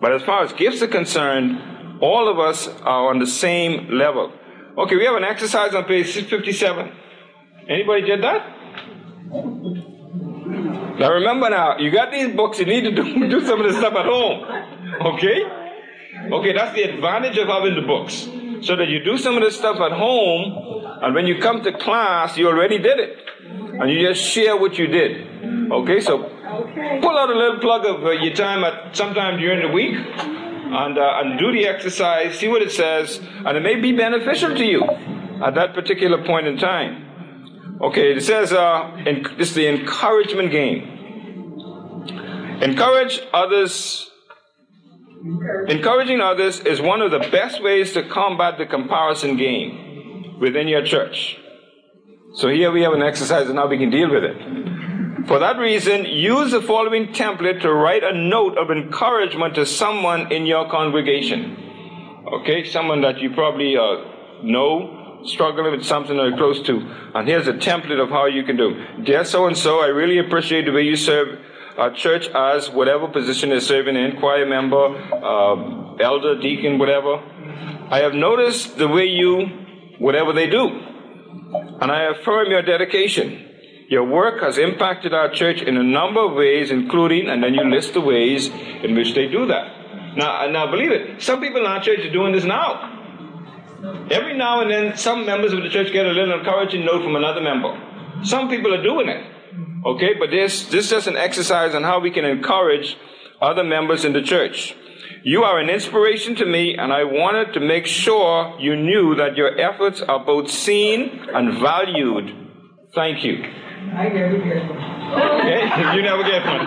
But 0.00 0.12
as 0.12 0.22
far 0.22 0.44
as 0.44 0.52
gifts 0.52 0.80
are 0.82 0.88
concerned, 0.88 2.00
all 2.00 2.28
of 2.28 2.38
us 2.38 2.68
are 2.68 3.10
on 3.10 3.18
the 3.18 3.26
same 3.26 3.90
level. 3.90 4.32
Okay, 4.76 4.96
we 4.96 5.04
have 5.04 5.16
an 5.16 5.24
exercise 5.24 5.74
on 5.74 5.84
page 5.84 6.12
57. 6.12 6.92
Anybody 7.68 8.02
did 8.02 8.22
that? 8.22 8.54
Now 10.98 11.12
remember 11.12 11.50
now, 11.50 11.78
you 11.78 11.90
got 11.90 12.12
these 12.12 12.34
books, 12.34 12.58
you 12.58 12.66
need 12.66 12.82
to 12.82 12.92
do, 12.92 13.28
do 13.28 13.44
some 13.44 13.60
of 13.60 13.66
this 13.66 13.76
stuff 13.76 13.94
at 13.94 14.06
home. 14.06 14.44
Okay? 15.14 15.42
Okay, 16.32 16.52
that's 16.52 16.74
the 16.74 16.82
advantage 16.82 17.36
of 17.38 17.48
having 17.48 17.74
the 17.74 17.82
books. 17.82 18.28
So 18.66 18.76
that 18.76 18.88
you 18.88 19.04
do 19.04 19.18
some 19.18 19.36
of 19.36 19.42
this 19.42 19.56
stuff 19.56 19.76
at 19.80 19.92
home, 19.92 21.00
and 21.02 21.14
when 21.14 21.26
you 21.26 21.40
come 21.40 21.62
to 21.62 21.72
class, 21.72 22.36
you 22.36 22.48
already 22.48 22.78
did 22.78 22.98
it. 22.98 23.16
And 23.80 23.90
you 23.90 24.08
just 24.08 24.22
share 24.22 24.56
what 24.56 24.78
you 24.78 24.86
did. 24.88 25.70
Okay, 25.72 26.00
so. 26.00 26.37
Pull 27.00 27.18
out 27.18 27.30
a 27.30 27.34
little 27.36 27.58
plug 27.58 27.84
of 27.84 28.04
uh, 28.04 28.10
your 28.10 28.34
time 28.34 28.62
at 28.62 28.96
sometime 28.96 29.38
during 29.38 29.66
the 29.66 29.72
week 29.72 29.94
and, 29.94 30.98
uh, 30.98 31.20
and 31.20 31.38
do 31.38 31.50
the 31.50 31.66
exercise, 31.66 32.38
see 32.38 32.48
what 32.48 32.62
it 32.62 32.70
says, 32.70 33.18
and 33.18 33.56
it 33.56 33.62
may 33.62 33.80
be 33.80 33.92
beneficial 33.92 34.54
to 34.54 34.64
you 34.64 34.84
at 34.84 35.54
that 35.54 35.74
particular 35.74 36.24
point 36.24 36.46
in 36.46 36.56
time. 36.56 37.78
Okay, 37.80 38.12
it 38.12 38.22
says 38.22 38.52
uh, 38.52 38.92
in, 39.06 39.22
the 39.22 39.68
encouragement 39.68 40.50
game. 40.50 40.94
Encourage 42.62 43.20
others. 43.32 44.10
Encouraging 45.68 46.20
others 46.20 46.60
is 46.60 46.80
one 46.80 47.02
of 47.02 47.10
the 47.10 47.20
best 47.30 47.62
ways 47.62 47.92
to 47.92 48.08
combat 48.08 48.58
the 48.58 48.66
comparison 48.66 49.36
game 49.36 50.38
within 50.40 50.68
your 50.68 50.84
church. 50.84 51.38
So 52.34 52.48
here 52.48 52.70
we 52.70 52.82
have 52.82 52.92
an 52.92 53.02
exercise, 53.02 53.46
and 53.46 53.56
now 53.56 53.66
we 53.66 53.78
can 53.78 53.90
deal 53.90 54.10
with 54.10 54.24
it. 54.24 54.67
For 55.26 55.38
that 55.38 55.58
reason, 55.58 56.04
use 56.04 56.52
the 56.52 56.62
following 56.62 57.08
template 57.12 57.60
to 57.62 57.72
write 57.72 58.04
a 58.04 58.16
note 58.16 58.56
of 58.56 58.70
encouragement 58.70 59.54
to 59.56 59.66
someone 59.66 60.30
in 60.32 60.46
your 60.46 60.70
congregation. 60.70 61.56
Okay, 62.26 62.64
someone 62.64 63.00
that 63.02 63.18
you 63.18 63.34
probably 63.34 63.76
uh, 63.76 64.42
know, 64.42 65.22
struggling 65.24 65.72
with 65.72 65.84
something 65.84 66.18
or 66.18 66.36
close 66.36 66.62
to. 66.62 66.78
And 67.14 67.26
here's 67.26 67.48
a 67.48 67.54
template 67.54 68.00
of 68.00 68.10
how 68.10 68.26
you 68.26 68.44
can 68.44 68.56
do. 68.56 69.02
Dear 69.02 69.24
so 69.24 69.46
and 69.46 69.56
so, 69.56 69.80
I 69.80 69.86
really 69.86 70.18
appreciate 70.18 70.66
the 70.66 70.72
way 70.72 70.82
you 70.82 70.96
serve 70.96 71.38
our 71.76 71.92
church 71.92 72.28
as 72.28 72.70
whatever 72.70 73.08
position 73.08 73.50
you're 73.50 73.60
serving 73.60 73.96
in, 73.96 74.18
choir 74.18 74.46
member, 74.46 74.76
uh, 74.76 75.94
elder, 75.96 76.40
deacon, 76.40 76.78
whatever. 76.78 77.16
I 77.90 77.98
have 78.00 78.14
noticed 78.14 78.76
the 78.76 78.88
way 78.88 79.06
you 79.06 79.46
whatever 79.98 80.32
they 80.32 80.48
do. 80.48 80.68
And 81.80 81.90
I 81.90 82.10
affirm 82.12 82.50
your 82.50 82.62
dedication. 82.62 83.47
Your 83.88 84.04
work 84.04 84.42
has 84.42 84.58
impacted 84.58 85.14
our 85.14 85.30
church 85.30 85.62
in 85.62 85.78
a 85.78 85.82
number 85.82 86.20
of 86.20 86.34
ways, 86.34 86.70
including, 86.70 87.30
and 87.30 87.42
then 87.42 87.54
you 87.54 87.64
list 87.64 87.94
the 87.94 88.02
ways 88.02 88.48
in 88.48 88.94
which 88.94 89.14
they 89.14 89.28
do 89.28 89.46
that. 89.46 90.14
Now, 90.14 90.46
now 90.50 90.70
believe 90.70 90.92
it, 90.92 91.22
some 91.22 91.40
people 91.40 91.60
in 91.60 91.66
our 91.66 91.82
church 91.82 92.00
are 92.00 92.12
doing 92.12 92.32
this 92.32 92.44
now. 92.44 92.96
Every 94.10 94.36
now 94.36 94.60
and 94.60 94.70
then, 94.70 94.98
some 94.98 95.24
members 95.24 95.54
of 95.54 95.62
the 95.62 95.70
church 95.70 95.90
get 95.90 96.04
a 96.04 96.10
little 96.10 96.38
encouraging 96.38 96.84
note 96.84 97.02
from 97.02 97.16
another 97.16 97.40
member. 97.40 97.80
Some 98.24 98.50
people 98.50 98.74
are 98.74 98.82
doing 98.82 99.08
it. 99.08 99.24
Okay, 99.86 100.12
but 100.18 100.30
this, 100.30 100.66
this 100.66 100.84
is 100.84 100.90
just 100.90 101.06
an 101.06 101.16
exercise 101.16 101.74
on 101.74 101.82
how 101.82 101.98
we 101.98 102.10
can 102.10 102.26
encourage 102.26 102.98
other 103.40 103.64
members 103.64 104.04
in 104.04 104.12
the 104.12 104.20
church. 104.20 104.76
You 105.22 105.44
are 105.44 105.58
an 105.58 105.70
inspiration 105.70 106.34
to 106.36 106.44
me, 106.44 106.76
and 106.76 106.92
I 106.92 107.04
wanted 107.04 107.54
to 107.54 107.60
make 107.60 107.86
sure 107.86 108.54
you 108.60 108.76
knew 108.76 109.14
that 109.14 109.36
your 109.36 109.58
efforts 109.58 110.02
are 110.02 110.22
both 110.22 110.50
seen 110.50 111.26
and 111.32 111.58
valued. 111.58 112.34
Thank 112.94 113.24
you. 113.24 113.44
I 113.94 114.08
never 114.08 114.38
get 114.38 114.68
one. 114.68 114.88
Okay? 115.08 115.62
You 115.94 116.02
never 116.02 116.22
get 116.22 116.44
one. 116.44 116.66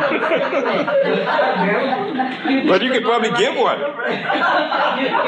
but 2.68 2.82
you 2.82 2.92
could 2.92 3.04
probably 3.04 3.32
give 3.38 3.56
one. 3.56 3.80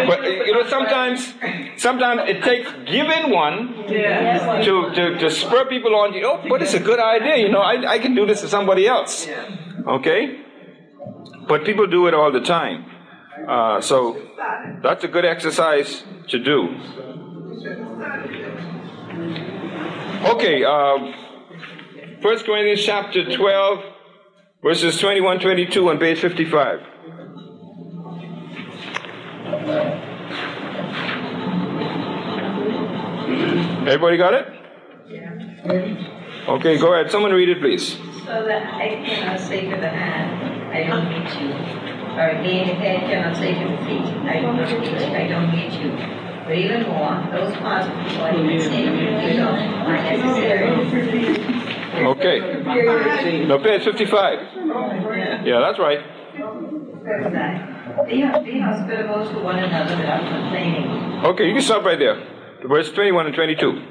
But 0.07 0.23
you 0.23 0.53
know, 0.53 0.67
sometimes, 0.67 1.33
sometimes 1.77 2.21
it 2.27 2.43
takes 2.43 2.69
giving 2.85 3.31
one 3.31 3.73
to, 3.87 4.91
to, 4.95 5.17
to 5.19 5.29
spur 5.31 5.65
people 5.65 5.95
on. 5.95 6.13
You 6.13 6.21
know, 6.21 6.43
but 6.49 6.61
it's 6.61 6.73
a 6.73 6.79
good 6.79 6.99
idea. 6.99 7.37
You 7.37 7.49
know, 7.51 7.61
I, 7.61 7.93
I 7.93 7.99
can 7.99 8.15
do 8.15 8.25
this 8.25 8.41
to 8.41 8.47
somebody 8.47 8.87
else. 8.87 9.27
Okay? 9.87 10.39
But 11.47 11.65
people 11.65 11.87
do 11.87 12.07
it 12.07 12.13
all 12.13 12.31
the 12.31 12.41
time. 12.41 12.85
Uh, 13.47 13.81
so 13.81 14.17
that's 14.81 15.03
a 15.03 15.07
good 15.07 15.25
exercise 15.25 16.03
to 16.29 16.39
do. 16.39 16.69
Okay, 20.25 20.63
uh, 20.63 20.97
1 22.23 22.39
Corinthians 22.45 22.81
chapter 22.81 23.35
12, 23.35 23.83
verses 24.63 24.97
21 24.97 25.41
22 25.41 25.89
on 25.89 25.99
page 25.99 26.21
55. 26.21 26.79
Everybody 33.85 34.15
got 34.15 34.33
it? 34.35 34.47
Yeah. 35.09 36.45
Okay, 36.47 36.77
go 36.77 36.93
ahead. 36.93 37.11
Someone 37.11 37.33
read 37.33 37.49
it, 37.49 37.59
please. 37.59 37.97
So 38.23 38.45
that 38.47 38.73
I 38.73 39.03
cannot 39.03 39.41
say 39.41 39.69
to 39.69 39.75
the 39.75 39.89
hand, 39.89 40.71
I 40.73 40.87
don't 40.87 41.09
need 41.09 41.27
you. 41.41 41.51
Or 42.15 42.41
he 42.41 42.59
the 42.63 42.75
head 42.79 43.01
cannot 43.01 43.35
say 43.35 43.53
to 43.53 43.67
the 43.69 43.77
feet, 43.83 44.07
I 44.23 44.39
don't 44.39 44.55
need 44.55 44.69
you, 44.69 45.07
I 45.13 45.27
don't 45.27 45.51
need 45.51 45.73
you. 45.73 46.23
But 46.43 46.57
even 46.57 46.83
more, 46.83 47.19
those 47.31 47.55
parts 47.57 47.87
of 47.87 47.95
the 47.95 48.19
body 48.19 48.59
say 48.59 48.83
you 48.83 49.37
don't 49.39 49.55
necessary. 49.87 50.22
Okay. 52.25 53.45
No, 53.45 53.59
page 53.59 53.83
55. 53.83 54.39
Yeah, 55.45 55.59
that's 55.59 55.79
right. 55.79 55.99
Hospitable 58.63 59.29
to 59.29 59.39
one 59.39 59.59
another 59.59 59.97
without 59.97 60.21
complaining. 60.21 61.25
Okay, 61.25 61.47
you 61.47 61.53
can 61.53 61.61
stop 61.61 61.83
right 61.83 61.99
there. 61.99 62.15
Verse 62.65 62.91
21 62.93 63.25
and 63.27 63.35
22. 63.35 63.81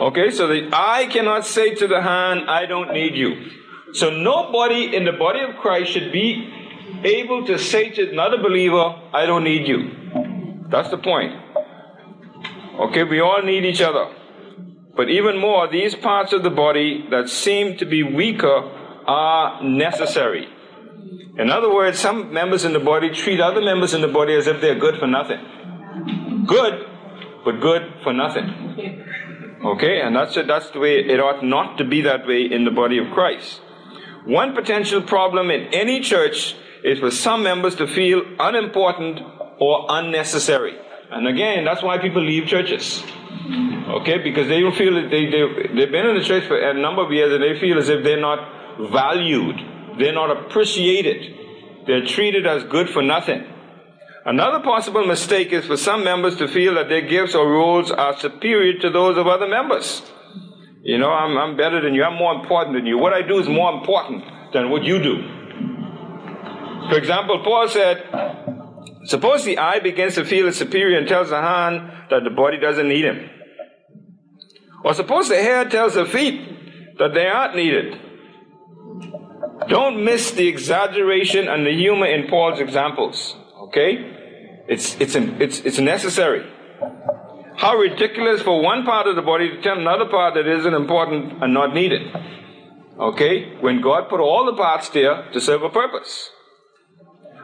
Okay, 0.00 0.30
so 0.30 0.46
the 0.46 0.70
eye 0.72 1.06
cannot 1.10 1.44
say 1.44 1.74
to 1.74 1.86
the 1.86 2.00
hand, 2.00 2.48
I 2.48 2.64
don't 2.64 2.92
need 2.92 3.14
you. 3.14 3.50
So 3.92 4.10
nobody 4.10 4.96
in 4.96 5.04
the 5.04 5.12
body 5.12 5.40
of 5.40 5.56
Christ 5.56 5.92
should 5.92 6.10
be 6.10 6.52
able 7.04 7.46
to 7.46 7.58
say 7.58 7.90
to 7.90 8.10
another 8.10 8.38
believer, 8.38 8.94
I 9.12 9.26
don't 9.26 9.44
need 9.44 9.68
you. 9.68 9.90
That's 10.70 10.88
the 10.90 10.98
point. 10.98 11.34
Okay, 12.80 13.04
we 13.04 13.20
all 13.20 13.42
need 13.42 13.64
each 13.64 13.82
other. 13.82 14.10
But 14.96 15.10
even 15.10 15.38
more, 15.38 15.68
these 15.70 15.94
parts 15.94 16.32
of 16.32 16.42
the 16.42 16.50
body 16.50 17.06
that 17.10 17.28
seem 17.28 17.76
to 17.78 17.84
be 17.84 18.02
weaker 18.02 18.58
are 19.06 19.62
necessary. 19.62 20.48
In 21.38 21.50
other 21.50 21.72
words, 21.72 21.98
some 21.98 22.32
members 22.32 22.64
in 22.64 22.72
the 22.72 22.80
body 22.80 23.10
treat 23.10 23.40
other 23.40 23.60
members 23.60 23.92
in 23.92 24.00
the 24.00 24.08
body 24.08 24.34
as 24.34 24.46
if 24.46 24.60
they're 24.62 24.78
good 24.78 24.98
for 24.98 25.06
nothing. 25.06 26.44
Good, 26.46 26.86
but 27.44 27.60
good 27.60 27.82
for 28.02 28.14
nothing. 28.14 29.04
Okay, 29.64 30.00
and 30.00 30.16
that's 30.16 30.34
that's 30.34 30.70
the 30.70 30.78
way 30.78 30.98
it 31.00 31.20
ought 31.20 31.44
not 31.44 31.76
to 31.78 31.84
be 31.84 32.00
that 32.02 32.26
way 32.26 32.42
in 32.50 32.64
the 32.64 32.70
body 32.70 32.98
of 32.98 33.12
Christ. 33.12 33.60
One 34.24 34.54
potential 34.54 35.02
problem 35.02 35.50
in 35.50 35.66
any 35.74 36.00
church 36.00 36.56
is 36.82 37.00
for 37.00 37.10
some 37.10 37.42
members 37.42 37.74
to 37.76 37.86
feel 37.86 38.22
unimportant 38.38 39.20
or 39.58 39.86
unnecessary. 39.88 40.76
And 41.10 41.26
again, 41.28 41.64
that's 41.64 41.82
why 41.82 41.98
people 41.98 42.22
leave 42.22 42.46
churches. 42.46 43.02
Okay, 43.88 44.18
because 44.18 44.48
they 44.48 44.60
feel 44.72 44.94
that 44.94 45.08
they, 45.10 45.26
they, 45.26 45.74
they've 45.74 45.92
been 45.92 46.06
in 46.06 46.16
the 46.16 46.24
church 46.24 46.44
for 46.46 46.58
a 46.58 46.74
number 46.74 47.04
of 47.04 47.12
years 47.12 47.32
and 47.32 47.42
they 47.42 47.58
feel 47.60 47.78
as 47.78 47.88
if 47.88 48.02
they're 48.02 48.20
not 48.20 48.90
valued, 48.90 49.56
they're 49.98 50.12
not 50.12 50.30
appreciated, 50.30 51.86
they're 51.86 52.04
treated 52.04 52.46
as 52.46 52.64
good 52.64 52.90
for 52.90 53.02
nothing. 53.02 53.44
Another 54.24 54.58
possible 54.64 55.06
mistake 55.06 55.52
is 55.52 55.66
for 55.66 55.76
some 55.76 56.02
members 56.02 56.36
to 56.38 56.48
feel 56.48 56.74
that 56.74 56.88
their 56.88 57.02
gifts 57.02 57.36
or 57.36 57.48
roles 57.48 57.92
are 57.92 58.18
superior 58.18 58.76
to 58.80 58.90
those 58.90 59.16
of 59.16 59.28
other 59.28 59.46
members. 59.46 60.02
You 60.82 60.98
know, 60.98 61.10
I'm, 61.10 61.36
I'm 61.38 61.56
better 61.56 61.80
than 61.80 61.94
you, 61.94 62.02
I'm 62.02 62.16
more 62.16 62.34
important 62.34 62.74
than 62.74 62.86
you. 62.86 62.98
What 62.98 63.12
I 63.12 63.22
do 63.22 63.38
is 63.38 63.48
more 63.48 63.72
important 63.72 64.24
than 64.52 64.70
what 64.70 64.82
you 64.82 65.00
do. 65.00 65.22
For 66.88 66.98
example, 66.98 67.42
Paul 67.44 67.68
said, 67.68 68.04
Suppose 69.06 69.44
the 69.44 69.58
eye 69.58 69.78
begins 69.78 70.16
to 70.16 70.24
feel 70.24 70.48
it's 70.48 70.58
superior 70.58 70.98
and 70.98 71.06
tells 71.06 71.30
the 71.30 71.40
hand 71.40 72.08
that 72.10 72.24
the 72.24 72.30
body 72.30 72.58
doesn't 72.58 72.88
need 72.88 73.04
him. 73.04 73.30
Or 74.84 74.94
suppose 74.94 75.28
the 75.28 75.36
hair 75.36 75.64
tells 75.64 75.94
the 75.94 76.06
feet 76.06 76.98
that 76.98 77.14
they 77.14 77.26
aren't 77.26 77.56
needed. 77.56 78.00
Don't 79.68 80.04
miss 80.04 80.32
the 80.32 80.48
exaggeration 80.48 81.48
and 81.48 81.66
the 81.66 81.72
humor 81.72 82.06
in 82.06 82.28
Paul's 82.28 82.60
examples. 82.60 83.36
Okay? 83.68 84.64
It's, 84.68 85.00
it's, 85.00 85.14
it's, 85.14 85.60
it's 85.60 85.78
necessary. 85.78 86.50
How 87.56 87.76
ridiculous 87.76 88.42
for 88.42 88.60
one 88.60 88.84
part 88.84 89.06
of 89.06 89.16
the 89.16 89.22
body 89.22 89.50
to 89.50 89.62
tell 89.62 89.78
another 89.78 90.06
part 90.06 90.34
that 90.34 90.46
isn't 90.46 90.74
important 90.74 91.42
and 91.42 91.54
not 91.54 91.74
needed. 91.74 92.02
Okay? 92.98 93.56
When 93.60 93.80
God 93.80 94.08
put 94.08 94.20
all 94.20 94.46
the 94.46 94.56
parts 94.56 94.88
there 94.90 95.30
to 95.32 95.40
serve 95.40 95.62
a 95.62 95.70
purpose. 95.70 96.30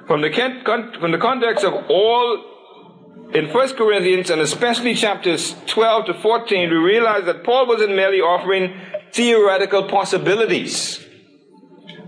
From 0.06 0.20
the, 0.20 0.30
from 0.98 1.12
the 1.12 1.18
context 1.18 1.64
of 1.64 1.74
all 1.88 2.44
in 3.34 3.48
1 3.48 3.76
Corinthians 3.76 4.30
and 4.30 4.40
especially 4.40 4.94
chapters 4.94 5.54
12 5.66 6.06
to 6.06 6.14
14, 6.14 6.70
we 6.70 6.76
realize 6.76 7.24
that 7.24 7.44
Paul 7.44 7.66
wasn't 7.66 7.94
merely 7.94 8.20
offering 8.20 8.78
theoretical 9.12 9.84
possibilities, 9.84 11.04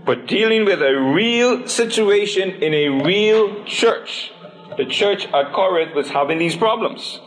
but 0.05 0.27
dealing 0.27 0.65
with 0.65 0.81
a 0.81 0.93
real 1.15 1.67
situation 1.67 2.49
in 2.61 2.73
a 2.73 3.03
real 3.03 3.63
church. 3.63 4.31
The 4.77 4.85
church 4.85 5.25
at 5.27 5.53
Corinth 5.53 5.95
was 5.95 6.09
having 6.09 6.37
these 6.37 6.55
problems. 6.55 7.19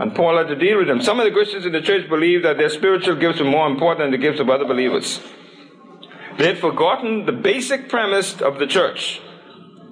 And 0.00 0.14
Paul 0.14 0.38
had 0.38 0.48
to 0.48 0.56
deal 0.56 0.78
with 0.78 0.88
them. 0.88 1.00
Some 1.00 1.20
of 1.20 1.24
the 1.24 1.30
Christians 1.30 1.66
in 1.66 1.72
the 1.72 1.80
church 1.80 2.08
believed 2.08 2.44
that 2.44 2.58
their 2.58 2.70
spiritual 2.70 3.14
gifts 3.14 3.38
were 3.38 3.46
more 3.46 3.68
important 3.68 4.06
than 4.06 4.10
the 4.10 4.26
gifts 4.26 4.40
of 4.40 4.48
other 4.48 4.64
believers. 4.64 5.20
They 6.38 6.48
had 6.48 6.58
forgotten 6.58 7.26
the 7.26 7.32
basic 7.32 7.88
premise 7.88 8.40
of 8.40 8.58
the 8.58 8.66
church 8.66 9.20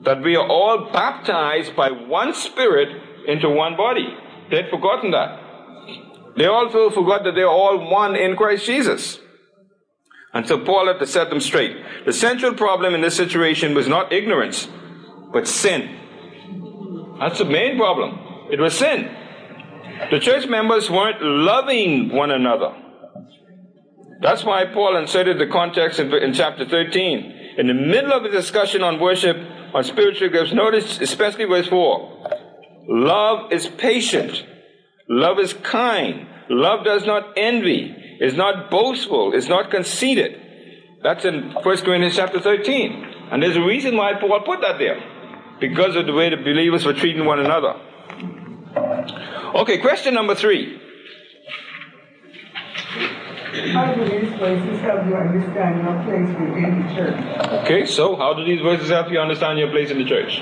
that 0.05 0.23
we 0.23 0.37
are 0.37 0.47
all 0.47 0.91
baptized 0.93 1.77
by 1.77 1.91
one 1.91 2.35
spirit 2.35 2.89
into 3.27 3.49
one 3.49 3.77
body. 3.77 4.09
They 4.51 4.57
had 4.57 4.71
forgotten 4.71 5.13
that. 5.13 5.39
They 6.37 6.47
also 6.47 6.91
forgot 6.91 7.25
that 7.25 7.35
they 7.35 7.43
are 7.43 7.49
all 7.49 7.91
one 7.91 8.17
in 8.17 8.37
Christ 8.37 8.67
Jesus. 8.67 9.19
And 10.35 10.49
so 10.49 10.59
Paul 10.59 10.87
had 10.87 10.99
to 10.99 11.07
set 11.07 11.29
them 11.29 11.41
straight. 11.41 11.77
The 12.07 12.13
central 12.13 12.55
problem 12.55 12.95
in 12.95 13.03
this 13.03 13.17
situation 13.17 13.75
was 13.75 13.87
not 13.87 14.13
ignorance, 14.13 14.67
but 15.33 15.47
sin. 15.47 15.99
That's 17.21 17.39
the 17.39 17.45
main 17.45 17.77
problem. 17.77 18.19
It 18.51 18.59
was 18.59 18.77
sin. 18.77 19.15
The 20.11 20.19
church 20.19 20.49
members 20.49 20.91
weren't 20.91 21.23
loving 21.23 22.13
one 22.15 22.31
another. 22.31 22.75
That's 24.21 24.45
why 24.45 24.65
Paul 24.73 24.97
inserted 24.97 25.39
the 25.39 25.47
context 25.47 25.99
in, 25.99 26.13
in 26.15 26.33
chapter 26.33 26.67
13. 26.67 27.57
In 27.59 27.67
the 27.67 27.75
middle 27.75 28.13
of 28.13 28.25
a 28.25 28.31
discussion 28.31 28.83
on 28.83 28.99
worship, 28.99 29.37
on 29.75 29.85
spiritual 29.85 30.29
gifts, 30.29 30.53
notice 30.53 31.01
especially 31.01 31.45
verse 31.45 31.69
4. 31.69 32.87
Love 32.89 33.53
is 33.53 33.67
patient. 33.67 34.45
Love 35.09 35.39
is 35.39 35.53
kind. 35.53 36.27
Love 36.49 36.85
does 36.85 37.07
not 37.07 37.35
envy, 37.37 37.95
is 38.21 38.35
not 38.35 38.71
boastful, 38.71 39.33
is 39.33 39.49
not 39.49 39.71
conceited. 39.71 40.41
That's 41.03 41.25
in 41.25 41.53
1 41.53 41.63
Corinthians 41.63 42.17
chapter 42.17 42.41
13. 42.41 43.07
And 43.31 43.43
there's 43.43 43.57
a 43.57 43.63
reason 43.63 43.97
why 43.97 44.13
Paul 44.21 44.41
put 44.45 44.61
that 44.61 44.79
there. 44.79 45.01
Because 45.61 45.97
of 45.97 46.07
the 46.07 46.13
way 46.13 46.29
the 46.31 46.37
believers 46.37 46.85
were 46.85 46.93
treating 46.93 47.25
one 47.25 47.41
another. 47.41 47.75
Okay, 49.55 49.79
question 49.79 50.15
number 50.15 50.35
three. 50.35 50.81
How 53.53 53.93
do 53.93 54.09
these 54.09 54.33
places 54.39 54.81
help 54.81 55.05
you 55.07 55.15
understand 55.15 55.85
your 55.85 56.03
place 56.05 56.27
within 56.41 56.83
the 56.83 56.89
church? 56.95 57.21
Okay, 57.65 57.85
so 57.85 58.17
how 58.17 58.33
do 58.33 58.47
these 58.47 58.63
verses 58.63 58.89
help 58.89 59.11
you 59.11 59.21
understand 59.21 59.59
your 59.59 59.69
place 59.69 59.91
in 59.91 59.99
the 59.99 60.07
church? 60.07 60.41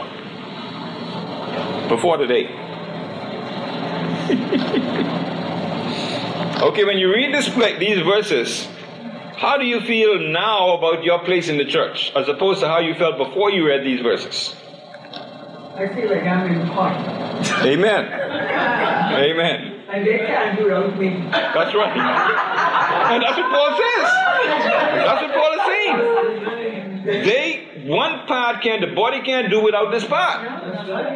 Before 1.89 2.19
today. 2.19 2.47
okay, 6.63 6.85
when 6.85 6.99
you 6.99 7.13
read 7.13 7.35
this, 7.35 7.49
play, 7.49 7.77
these 7.81 7.99
verses, 8.05 8.69
how 9.37 9.57
do 9.57 9.67
you 9.67 9.81
feel 9.81 10.21
now 10.31 10.79
about 10.79 11.03
your 11.03 11.19
place 11.25 11.49
in 11.49 11.59
the 11.59 11.65
church 11.65 12.13
as 12.15 12.29
opposed 12.29 12.61
to 12.61 12.69
how 12.69 12.79
you 12.79 12.95
felt 12.95 13.19
before 13.19 13.51
you 13.51 13.67
read 13.67 13.85
these 13.85 14.03
verses? 14.03 14.55
I 15.75 15.89
feel 15.89 16.09
like 16.11 16.23
I'm 16.23 16.47
in 16.47 16.61
important. 16.61 17.05
Amen. 17.65 18.05
Amen. 19.13 19.80
And 19.93 20.07
they 20.07 20.19
can't 20.19 20.57
do 20.57 20.65
without 20.65 20.99
me. 20.99 21.09
That's 21.31 21.75
right. 21.75 21.97
And 23.13 23.23
that's 23.23 23.37
what 23.37 23.51
Paul 23.51 23.71
says. 23.77 24.09
That's 25.05 25.23
what 25.23 25.33
Paul 25.35 25.53
is 25.53 25.65
saying. 25.67 27.27
They, 27.27 27.85
one 27.89 28.27
part 28.27 28.63
can, 28.63 28.81
the 28.81 28.95
body 28.95 29.23
can't 29.23 29.51
do 29.51 29.63
without 29.63 29.91
this 29.91 30.05
part. 30.05 30.45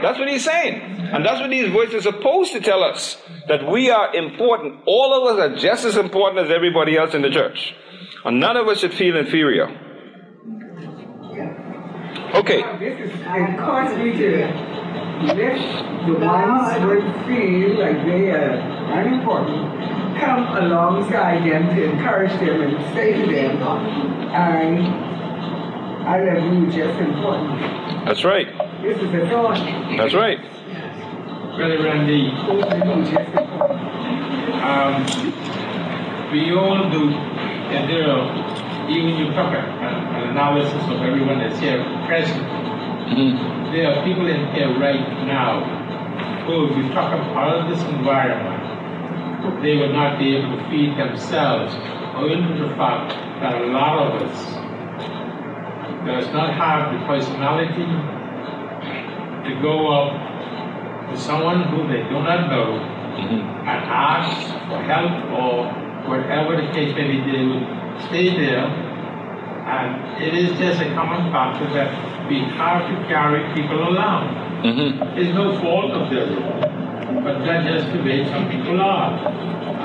That's 0.03 0.19
what 0.19 0.29
he's 0.29 0.45
saying. 0.45 0.81
And 0.81 1.25
that's 1.25 1.41
what 1.41 1.51
these 1.51 1.71
voices 1.73 2.07
are 2.07 2.13
supposed 2.13 2.53
to 2.53 2.61
tell 2.61 2.83
us. 2.83 3.17
That 3.47 3.71
we 3.71 3.91
are 3.91 4.15
important. 4.15 4.81
All 4.87 5.29
of 5.29 5.37
us 5.37 5.51
are 5.51 5.57
just 5.57 5.85
as 5.85 5.97
important 5.97 6.47
as 6.47 6.51
everybody 6.51 6.97
else 6.97 7.15
in 7.15 7.23
the 7.23 7.31
church. 7.31 7.75
And 8.25 8.41
none 8.41 8.57
of 8.57 8.67
us 8.69 8.79
should 8.81 8.95
feel 8.95 9.17
inferior. 9.17 9.69
Okay. 12.35 12.63
This 12.81 13.13
is 13.13 13.13
to 13.23 14.74
let 15.23 16.07
the 16.07 16.15
ones 16.15 16.73
who 16.83 17.01
feel 17.27 17.79
like 17.79 18.05
they 18.05 18.31
are 18.31 18.59
unimportant 18.99 20.19
come 20.19 20.57
alongside 20.57 21.45
them 21.51 21.75
to 21.75 21.85
encourage 21.85 22.33
them 22.41 22.61
and 22.63 22.95
say 22.95 23.13
to 23.15 23.33
them, 23.33 23.63
I, 24.33 24.79
I 26.07 26.23
love 26.23 26.53
you 26.53 26.67
just 26.71 26.99
important. 27.01 27.61
That's 28.05 28.25
right. 28.25 28.49
This 28.83 28.99
is 28.99 29.15
a 29.15 29.29
thought. 29.29 29.57
That's 29.97 30.15
right. 30.15 30.39
Brother 31.57 31.83
Randy, 31.85 32.29
um, 34.61 35.05
we 36.33 36.53
all 36.53 36.91
do, 36.91 37.11
and 37.11 37.89
there 37.89 38.11
are, 38.11 38.91
even 38.91 39.15
you 39.17 39.31
talk 39.33 39.55
an, 39.55 39.65
an 39.65 40.31
analysis 40.31 40.83
of 40.91 41.01
everyone 41.03 41.39
that's 41.39 41.59
here 41.61 41.83
present. 42.07 42.43
Mm-hmm. 42.43 43.64
There 43.75 43.91
are 43.91 44.05
people 44.05 44.29
in 44.29 44.55
here 44.55 44.71
right 44.79 45.03
now 45.27 45.59
who, 46.47 46.71
if 46.71 46.77
you 46.77 46.93
talk 46.93 47.13
about 47.13 47.37
all 47.37 47.69
this 47.69 47.83
environment, 47.83 49.63
they 49.63 49.75
will 49.75 49.93
not 49.93 50.17
be 50.17 50.37
able 50.37 50.57
to 50.57 50.71
feed 50.71 50.97
themselves, 50.97 51.75
owing 52.15 52.47
to 52.47 52.69
the 52.69 52.75
fact 52.77 53.11
that 53.43 53.61
a 53.61 53.67
lot 53.67 53.99
of 53.99 54.23
us 54.23 54.45
does 56.07 56.33
not 56.33 56.55
have 56.55 56.95
the 56.95 57.05
personality 57.05 57.91
to 59.43 59.61
go 59.61 59.91
up 59.91 61.11
to 61.11 61.19
someone 61.19 61.65
who 61.65 61.89
they 61.89 62.05
do 62.05 62.23
not 62.23 62.49
know 62.49 62.95
Mm-hmm. 63.15 63.47
and 63.63 63.85
ask 63.95 64.51
for 64.67 64.83
help 64.83 65.13
or 65.31 65.71
whatever 66.11 66.57
the 66.61 66.67
case 66.73 66.93
may 66.97 67.07
be, 67.07 67.19
they 67.31 67.47
would 67.47 67.63
stay 68.07 68.37
there. 68.37 68.67
And 68.67 70.21
it 70.21 70.35
is 70.35 70.59
just 70.59 70.81
a 70.81 70.93
common 70.95 71.31
factor 71.31 71.73
that 71.75 72.14
we 72.29 72.41
have 72.57 72.89
to 72.89 72.95
carry 73.09 73.43
people 73.55 73.81
along. 73.89 74.29
Mm-hmm. 74.65 75.19
It's 75.19 75.35
no 75.35 75.59
fault 75.61 75.91
of 75.93 76.09
theirs, 76.11 76.35
but 77.23 77.45
that's 77.45 77.67
just 77.69 77.93
the 77.93 78.01
way 78.03 78.25
some 78.25 78.49
people 78.51 78.81
are. 78.81 79.13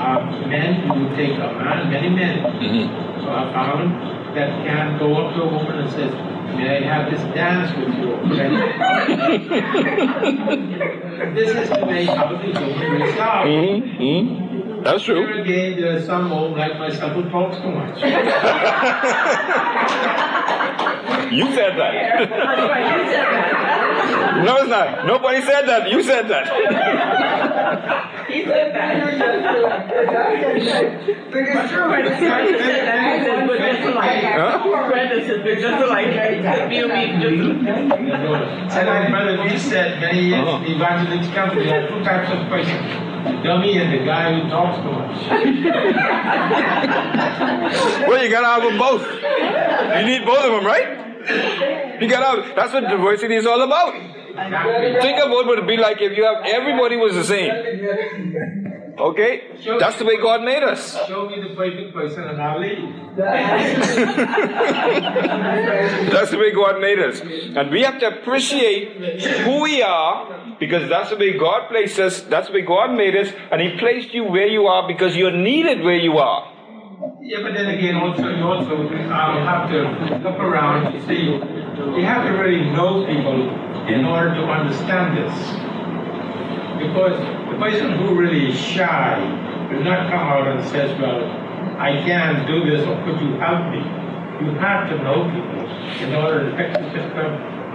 Uh, 0.00 0.24
men 0.48 0.88
who 0.88 1.14
take 1.16 1.36
a 1.36 1.52
man, 1.52 1.90
many 1.90 2.08
men. 2.08 2.38
Mm-hmm. 2.42 3.20
So 3.20 3.28
I 3.28 3.52
found 3.52 3.92
that 4.36 4.48
can 4.64 4.96
go 4.98 5.14
up 5.16 5.34
to 5.34 5.42
a 5.42 5.48
woman 5.52 5.80
and 5.80 5.90
says, 5.90 6.14
May 6.56 6.78
I 6.78 6.80
have 6.82 7.10
this 7.10 7.20
dance 7.34 7.70
with 7.76 7.94
you? 7.94 8.16
this 11.34 11.50
is 11.54 11.68
the 11.70 11.84
way 11.86 12.04
how 12.06 12.28
the 12.28 12.36
woman 12.36 13.02
out. 13.18 13.46
Mm-hmm. 13.46 14.02
Mm-hmm. 14.02 14.82
That's 14.82 15.04
true. 15.04 15.26
Here 15.26 15.42
again, 15.42 15.80
there 15.80 15.96
are 15.96 16.00
some 16.00 16.28
home 16.28 16.56
like 16.56 16.78
myself 16.78 17.12
who 17.12 17.28
talks 17.28 17.58
too 17.58 17.70
much. 17.70 18.00
You 21.30 21.46
said 21.54 21.76
that. 21.78 22.30
No, 24.40 24.56
it's 24.56 24.70
not. 24.70 25.04
Nobody 25.06 25.42
said 25.42 25.66
that. 25.68 25.90
You 25.90 26.02
said 26.02 26.26
that. 26.28 26.46
He 28.30 28.44
said 28.44 28.74
that. 28.74 29.90
But 31.30 31.42
it's 31.42 31.70
true. 31.70 31.88
Brenda 31.88 32.10
said 32.18 32.86
that. 32.86 33.18
He 33.18 33.24
said, 33.26 33.46
but 33.46 33.58
just 33.58 33.94
like, 33.94 34.24
Huh? 34.24 34.88
Brenda 34.88 35.18
said, 35.26 35.40
but 35.44 35.58
just 35.58 35.88
like, 35.88 36.06
you 36.72 36.88
mean 36.88 37.20
just. 37.20 37.34
and 38.78 38.86
my 38.88 39.08
brother 39.10 39.36
V 39.42 39.58
said 39.58 40.00
many 40.00 40.20
years 40.28 40.46
Uh-huh. 40.46 40.56
in 40.56 40.62
the 40.64 40.70
evangelist 40.76 41.32
company, 41.34 41.64
there 41.66 41.84
are 41.84 41.88
two 41.88 42.02
types 42.04 42.30
of 42.32 42.48
person. 42.48 42.78
The 43.24 43.32
dummy 43.42 43.76
and 43.78 43.92
the 43.92 43.98
guy 44.06 44.32
who 44.40 44.48
talks 44.48 44.78
too 44.78 44.92
much. 44.92 45.16
Well, 48.08 48.22
you 48.24 48.30
gotta 48.30 48.46
have 48.46 48.62
them 48.62 48.78
both. 48.78 49.02
You 49.04 50.02
need 50.06 50.24
both 50.24 50.44
of 50.44 50.52
them, 50.52 50.64
right? 50.66 51.09
You 52.00 52.08
gotta 52.08 52.42
have, 52.42 52.56
that's 52.56 52.72
what 52.72 52.84
diversity 52.88 53.36
is 53.36 53.46
all 53.46 53.60
about. 53.60 53.92
Think 53.92 55.18
about 55.18 55.30
what 55.30 55.58
it 55.58 55.60
would 55.60 55.66
be 55.66 55.76
like 55.76 56.00
if 56.00 56.16
you 56.16 56.24
have 56.24 56.44
everybody 56.44 56.96
was 56.96 57.14
the 57.14 57.24
same. 57.24 57.50
Okay? 58.98 59.42
That's 59.78 59.96
the 59.98 60.04
way 60.04 60.16
God 60.20 60.42
made 60.42 60.62
us. 60.62 60.96
Show 61.06 61.28
me 61.28 61.42
the 61.42 61.54
perfect 61.54 61.94
person 61.94 62.24
and 62.24 62.40
I'll 62.40 62.60
leave. 62.60 63.16
That's 66.10 66.30
the 66.30 66.38
way 66.38 66.52
God 66.52 66.80
made 66.80 66.98
us. 66.98 67.20
And 67.20 67.70
we 67.70 67.82
have 67.82 67.98
to 68.00 68.08
appreciate 68.08 68.92
who 69.44 69.62
we 69.62 69.82
are 69.82 70.56
because 70.58 70.88
that's 70.90 71.10
the 71.10 71.16
way 71.16 71.38
God 71.38 71.68
placed 71.68 71.98
us, 71.98 72.20
that's 72.22 72.48
the 72.48 72.52
way 72.54 72.62
God 72.62 72.92
made 72.94 73.16
us, 73.16 73.32
and 73.50 73.60
He 73.62 73.78
placed 73.78 74.12
you 74.12 74.24
where 74.24 74.46
you 74.46 74.66
are 74.66 74.86
because 74.86 75.16
you're 75.16 75.30
needed 75.30 75.82
where 75.82 75.96
you 75.96 76.18
are. 76.18 76.52
Yeah, 77.22 77.42
but 77.42 77.52
then 77.52 77.68
again, 77.68 77.96
also 77.96 78.28
you 78.28 78.42
also 78.44 78.76
um, 78.80 79.44
have 79.44 79.68
to 79.70 79.82
look 80.24 80.38
around. 80.40 80.94
You 80.94 81.00
see, 81.06 81.22
you 81.28 82.04
have 82.04 82.24
to 82.26 82.32
really 82.32 82.64
know 82.70 83.04
people 83.06 83.50
in 83.88 84.04
order 84.06 84.34
to 84.34 84.42
understand 84.44 85.18
this. 85.18 85.34
Because 86.80 87.20
the 87.52 87.58
person 87.58 87.92
who 87.98 88.14
really 88.18 88.48
is 88.50 88.58
shy 88.58 89.20
will 89.70 89.84
not 89.84 90.10
come 90.10 90.24
out 90.32 90.48
and 90.48 90.66
says, 90.70 90.98
"Well, 90.98 91.28
I 91.78 92.00
can't 92.08 92.46
do 92.48 92.64
this," 92.64 92.86
or 92.88 92.96
"Could 93.04 93.20
you 93.20 93.36
help 93.36 93.68
me?" 93.70 93.84
You 94.40 94.56
have 94.58 94.88
to 94.88 94.96
know 95.04 95.28
people 95.28 95.60
in 96.00 96.14
order 96.14 96.50
to 96.50 96.56
pick 96.56 96.72
the 96.72 96.80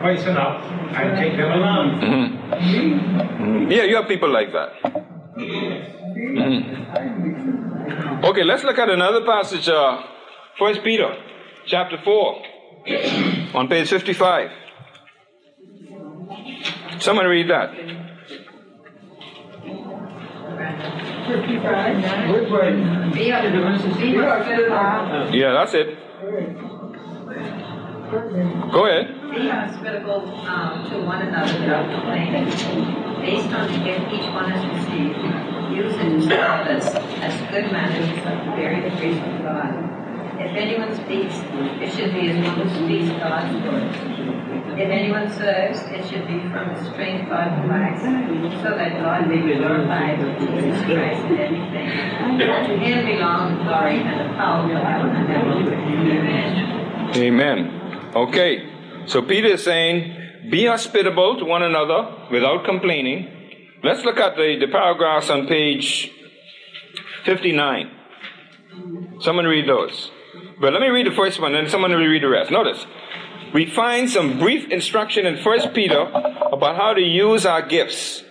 person 0.02 0.38
up 0.38 0.64
and 0.98 1.18
take 1.18 1.38
them 1.38 1.52
along. 1.52 2.02
Mm-hmm. 2.02 3.72
Yeah, 3.72 3.84
you 3.84 3.96
have 3.96 4.08
people 4.08 4.30
like 4.30 4.52
that. 4.54 5.15
Mhm. 5.36 6.64
Okay, 8.24 8.44
let's 8.44 8.64
look 8.64 8.80
at 8.80 8.90
another 8.90 9.26
passage, 9.26 9.68
uh, 9.68 10.02
1 10.58 10.82
Peter 10.82 11.14
chapter 11.66 11.98
4, 11.98 12.42
on 13.54 13.68
page 13.68 13.90
55. 13.90 14.50
Someone 17.00 17.26
read 17.26 17.50
that. 17.50 17.72
55. 21.28 22.28
Good 22.28 22.52
one. 22.52 23.12
Be 23.12 23.32
up, 23.32 23.44
be 23.44 24.16
hospitable, 24.16 25.34
Yeah, 25.34 25.52
that's 25.54 25.74
it. 25.74 25.98
Go 28.12 28.86
ahead. 28.86 29.08
be 29.34 29.50
hospitable 29.50 30.30
um, 30.46 30.90
to 30.90 31.02
one 31.02 31.24
another 31.24 31.60
without 31.60 31.90
complaining. 31.90 32.46
Based 32.46 33.50
on 33.50 33.66
the 33.66 33.80
gift 33.82 34.14
each 34.14 34.30
one 34.30 34.52
has 34.52 34.62
received, 34.62 35.18
use 35.74 35.96
it 35.98 36.10
to 36.14 36.22
serve 36.22 36.68
as 36.70 37.36
good 37.50 37.72
manners 37.72 38.06
of 38.30 38.46
the 38.46 38.62
grace 38.62 39.18
of 39.18 39.42
God. 39.42 39.96
If 40.38 40.52
anyone 40.54 40.94
speaks, 40.94 41.34
it 41.82 41.90
should 41.98 42.14
be 42.14 42.30
as 42.30 42.38
one 42.46 42.60
who 42.62 42.86
speaks 42.86 43.10
God's 43.18 43.58
words. 43.66 43.98
If 44.78 44.90
anyone 44.90 45.32
serves, 45.32 45.80
it 45.90 46.06
should 46.06 46.28
be 46.28 46.42
from 46.54 46.76
the 46.76 46.92
strength 46.92 47.30
God 47.30 47.58
provides, 47.58 48.02
so 48.62 48.70
that 48.78 49.02
God 49.02 49.28
may 49.28 49.42
be 49.42 49.56
glorified 49.56 50.20
through 50.20 50.46
Jesus 50.46 50.78
Christ 50.86 51.26
in 51.26 51.40
everything. 51.42 52.38
To 52.38 52.78
him 52.78 53.06
belong 53.08 53.58
the 53.58 53.64
glory 53.64 54.02
and 54.02 54.30
the 54.30 54.36
power 54.36 54.68
forever 54.68 55.10
and 55.10 55.32
ever. 55.32 55.74
Amen. 55.74 56.76
Amen. 57.16 57.85
Okay, 58.16 59.06
so 59.08 59.22
Peter 59.22 59.48
is 59.48 59.64
saying, 59.64 60.50
be 60.50 60.66
hospitable 60.68 61.38
to 61.38 61.44
one 61.44 61.64
another 61.64 62.28
without 62.32 62.64
complaining. 62.64 63.28
Let's 63.84 64.06
look 64.06 64.18
at 64.18 64.38
the, 64.38 64.58
the 64.60 64.72
paragraphs 64.72 65.30
on 65.30 65.48
page 65.48 66.12
59. 67.26 67.92
Someone 69.20 69.46
read 69.46 69.68
those. 69.68 70.12
But 70.62 70.72
let 70.72 70.82
me 70.82 70.88
read 70.88 71.08
the 71.08 71.16
first 71.16 71.42
one, 71.42 71.56
and 71.56 71.70
someone 71.70 71.92
will 71.92 71.98
read 71.98 72.24
the 72.24 72.30
rest. 72.30 72.52
Notice, 72.52 72.86
we 73.54 73.66
find 73.66 74.10
some 74.10 74.40
brief 74.40 74.70
instruction 74.70 75.26
in 75.26 75.44
1 75.44 75.74
Peter 75.74 76.00
about 76.00 76.78
how 76.78 76.94
to 76.94 77.02
use 77.02 77.46
our 77.46 77.62
gifts. 77.62 78.24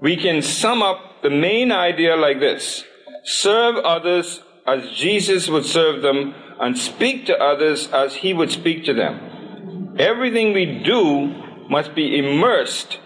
We 0.00 0.16
can 0.16 0.40
sum 0.40 0.82
up 0.82 1.22
the 1.22 1.30
main 1.30 1.72
idea 1.72 2.16
like 2.16 2.38
this 2.38 2.84
serve 3.24 3.76
others 3.76 4.42
as 4.66 4.90
Jesus 4.92 5.48
would 5.48 5.66
serve 5.66 6.00
them, 6.00 6.34
and 6.60 6.76
speak 6.78 7.26
to 7.26 7.36
others 7.38 7.88
as 7.88 8.16
he 8.16 8.32
would 8.32 8.50
speak 8.50 8.84
to 8.84 8.94
them. 8.94 9.96
Everything 9.98 10.52
we 10.52 10.82
do 10.84 11.34
must 11.68 11.94
be 11.94 12.18
immersed 12.18 12.98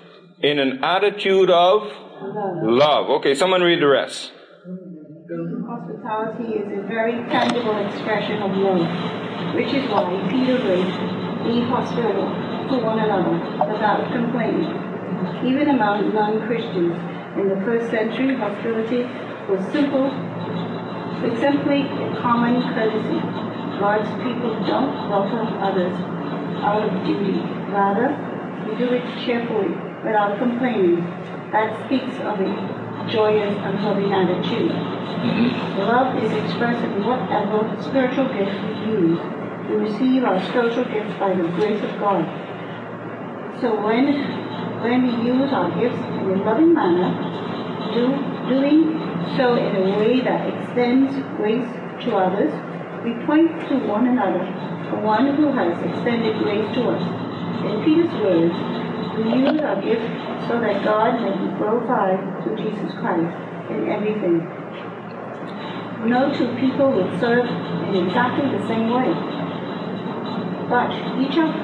in 0.43 0.59
an 0.59 0.83
attitude 0.83 1.51
of 1.51 1.91
Love. 2.63 3.11
Okay, 3.21 3.35
someone 3.35 3.61
read 3.61 3.83
the 3.83 3.87
rest. 3.87 4.33
Hospitality 5.67 6.55
is 6.55 6.69
a 6.79 6.83
very 6.87 7.13
tangible 7.29 7.77
expression 7.87 8.41
of 8.43 8.57
love, 8.57 8.87
which 9.55 9.73
is 9.75 9.85
why 9.91 10.05
Peter 10.31 10.57
wrote, 10.63 10.89
Be 11.45 11.61
hospitable 11.69 12.31
to 12.71 12.85
one 12.85 12.99
another 13.01 13.35
without 13.67 14.13
complaining. 14.13 14.73
Even 15.45 15.69
among 15.71 16.15
non-Christians 16.15 16.97
in 17.37 17.49
the 17.49 17.61
first 17.65 17.91
century, 17.91 18.37
hostility 18.37 19.03
was 19.49 19.61
simple, 19.73 20.09
was 21.23 21.39
simply 21.41 21.83
a 21.83 22.17
common 22.21 22.63
courtesy. 22.75 23.21
God's 23.79 24.09
people 24.23 24.55
don't 24.67 25.11
welcome 25.11 25.47
others 25.63 25.95
out 26.63 26.83
of 26.83 27.07
duty. 27.07 27.39
Rather, 27.71 28.15
we 28.67 28.77
do 28.79 28.93
it 28.95 29.05
cheerfully, 29.25 29.75
without 30.05 30.39
complaining. 30.39 31.05
That 31.53 31.75
speaks 31.87 32.15
of 32.23 32.41
a 32.41 32.51
joyous 33.11 33.55
and 33.57 33.83
loving 33.85 34.13
attitude. 34.13 34.71
Love 35.79 36.17
is 36.23 36.33
expressed 36.33 36.85
in 36.85 37.05
whatever 37.05 37.65
spiritual 37.83 38.29
gift 38.29 38.55
we 38.65 38.73
use. 38.93 39.21
We 39.69 39.77
receive 39.77 40.25
our 40.25 40.43
spiritual 40.45 40.85
gifts 40.85 41.15
by 41.19 41.35
the 41.35 41.49
grace 41.57 41.83
of 41.83 41.99
God. 41.99 42.25
So 43.61 43.75
when 43.81 44.13
when 44.83 45.03
we 45.07 45.33
use 45.33 45.51
our 45.53 45.71
gifts 45.81 45.97
in 45.97 46.31
a 46.31 46.45
loving 46.45 46.75
manner, 46.75 47.09
do, 47.95 48.13
doing 48.53 49.01
so 49.37 49.55
in 49.57 49.77
a 49.77 49.99
way 49.99 50.21
that 50.21 50.64
extends 50.75 51.15
grace 51.37 51.71
to 52.03 52.17
others, 52.17 52.51
we 53.07 53.15
point 53.27 53.47
to 53.69 53.79
one 53.87 54.09
another, 54.09 54.43
the 54.91 54.99
one 55.07 55.37
who 55.37 55.53
has 55.53 55.71
extended 55.87 56.35
grace 56.43 56.67
to 56.75 56.91
us. 56.91 57.03
In 57.63 57.79
Peter's 57.87 58.11
words, 58.19 58.55
we 59.15 59.39
use 59.39 59.61
our 59.63 59.79
gifts 59.81 60.11
so 60.51 60.59
that 60.59 60.83
God 60.83 61.23
may 61.23 61.31
be 61.31 61.47
glorified 61.59 62.19
through 62.43 62.57
Jesus 62.59 62.91
Christ 62.99 63.31
in 63.71 63.87
everything. 63.87 64.43
No 66.11 66.35
two 66.35 66.51
people 66.59 66.91
will 66.91 67.21
serve 67.21 67.47
in 67.47 68.07
exactly 68.07 68.51
the 68.51 68.67
same 68.67 68.91
way. 68.91 69.15
But 70.67 70.91
each 71.23 71.39
of 71.39 71.55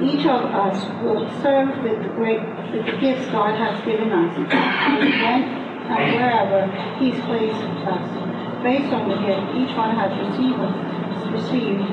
each 0.00 0.26
of 0.26 0.44
us 0.48 0.76
will 1.04 1.28
serve 1.42 1.76
with 1.84 2.02
the 2.02 2.08
great 2.16 2.40
with 2.72 2.86
the 2.86 2.96
gifts 3.00 3.26
God 3.30 3.52
has 3.56 3.84
given 3.84 4.12
us 4.12 4.32
and 4.48 6.16
wherever 6.16 6.66
He's 6.98 7.20
placed 7.24 7.62
us. 7.84 8.25
Based 8.62 8.92
on 8.92 9.08
the 9.08 9.16
gift 9.20 9.54
each 9.54 9.76
one 9.76 9.94
has 9.94 10.10
received 10.16 10.96
received, 11.36 11.84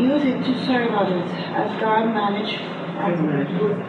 use 0.00 0.24
it 0.24 0.42
to 0.44 0.52
serve 0.66 0.92
others 0.92 1.30
as 1.54 1.68
God 1.80 2.12
manage 2.12 2.58
as 2.96 3.20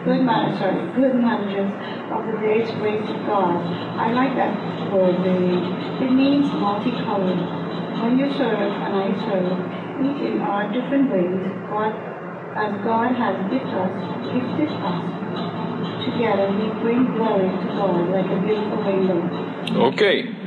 good 0.04 0.20
man 0.20 0.56
sorry, 0.58 0.84
good 0.92 1.16
managers 1.16 1.72
of 2.12 2.26
the 2.26 2.38
various 2.38 2.70
grace 2.76 3.08
of 3.08 3.16
God. 3.26 3.56
I 3.96 4.12
like 4.12 4.36
that 4.36 4.54
word 4.92 5.16
very 5.24 5.56
it 6.04 6.12
means 6.12 6.46
multicolored. 6.52 7.40
When 8.02 8.18
you 8.18 8.30
serve 8.36 8.60
and 8.60 8.94
I 8.94 9.10
serve, 9.26 9.58
each 10.04 10.22
in 10.22 10.40
our 10.42 10.70
different 10.72 11.10
ways, 11.10 11.42
God 11.68 11.92
as 12.54 12.72
God 12.82 13.14
has 13.14 13.36
gifted 13.50 13.74
us, 13.74 13.92
gifted 14.32 14.70
us. 14.82 15.02
Together 16.04 16.50
we 16.52 16.68
bring 16.80 17.04
glory 17.14 17.48
to 17.48 17.66
God 17.74 18.08
like 18.10 18.26
a 18.26 18.40
beautiful 18.44 18.82
rainbow. 18.82 19.88
Okay. 19.88 20.37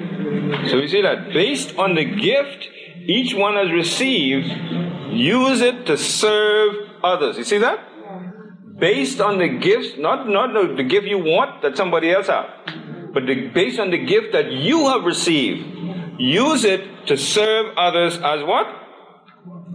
So 0.70 0.78
we 0.78 0.88
see 0.88 1.02
that 1.02 1.34
based 1.34 1.78
on 1.78 1.96
the 1.96 2.06
gift 2.06 2.70
each 3.06 3.34
one 3.34 3.56
has 3.56 3.72
received, 3.72 4.48
use 5.12 5.62
it 5.62 5.86
to 5.88 5.98
serve 5.98 6.76
others. 7.04 7.38
You 7.38 7.44
see 7.44 7.58
that? 7.58 7.88
Based 8.80 9.20
on 9.20 9.38
the 9.38 9.48
gifts, 9.48 9.98
not, 9.98 10.28
not 10.28 10.54
the, 10.78 10.84
gift 10.84 11.08
you 11.08 11.20
want 11.20 11.62
that 11.62 11.78
somebody 11.78 12.12
else 12.12 12.28
has, 12.28 12.46
but 13.14 13.26
the, 13.26 13.48
based 13.54 13.80
on 13.80 13.92
the 13.92 13.98
gift 13.98 14.34
that 14.34 14.52
you 14.52 14.88
have 14.90 15.04
received, 15.04 16.20
use 16.20 16.64
it 16.64 17.08
to 17.08 17.18
serve 17.18 17.78
others 17.78 18.16
as 18.18 18.44
what? 18.44 18.68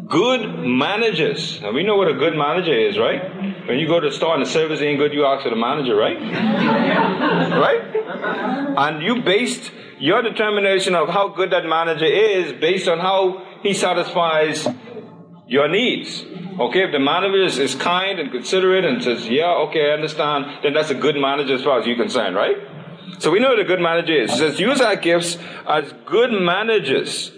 Good 0.08 0.64
managers. 0.64 1.60
Now 1.60 1.72
we 1.72 1.82
know 1.82 1.96
what 1.96 2.08
a 2.08 2.14
good 2.14 2.36
manager 2.36 2.72
is, 2.72 2.96
right? 2.96 3.66
When 3.66 3.78
you 3.78 3.88
go 3.88 3.98
to 3.98 4.08
the 4.08 4.14
store 4.14 4.34
and 4.34 4.44
the 4.44 4.48
service 4.48 4.80
ain't 4.80 4.98
good, 4.98 5.12
you 5.12 5.24
ask 5.24 5.42
for 5.42 5.50
the 5.50 5.56
manager, 5.56 5.96
right? 5.96 6.16
right? 7.52 8.76
And 8.78 9.02
you 9.02 9.22
based 9.22 9.72
your 9.98 10.22
determination 10.22 10.94
of 10.94 11.08
how 11.08 11.28
good 11.28 11.50
that 11.50 11.64
manager 11.64 12.04
is 12.04 12.52
based 12.60 12.88
on 12.88 12.98
how 12.98 13.42
he 13.62 13.72
satisfies 13.72 14.68
your 15.46 15.68
needs. 15.68 16.24
Okay, 16.58 16.84
if 16.84 16.92
the 16.92 16.98
manager 16.98 17.42
is, 17.42 17.58
is 17.58 17.74
kind 17.74 18.18
and 18.18 18.30
considerate 18.30 18.84
and 18.84 19.02
says, 19.02 19.28
yeah, 19.28 19.52
okay, 19.68 19.90
I 19.90 19.94
understand, 19.94 20.46
then 20.62 20.72
that's 20.72 20.90
a 20.90 20.94
good 20.94 21.16
manager 21.16 21.54
as 21.54 21.62
far 21.62 21.80
as 21.80 21.86
you're 21.86 21.96
concerned, 21.96 22.34
right? 22.34 22.56
So 23.18 23.30
we 23.30 23.40
know 23.40 23.50
what 23.50 23.58
a 23.58 23.64
good 23.64 23.80
manager 23.80 24.14
is. 24.22 24.32
It 24.32 24.36
says, 24.36 24.60
use 24.60 24.80
our 24.80 24.96
gifts 24.96 25.38
as 25.68 25.92
good 26.06 26.30
managers 26.32 27.30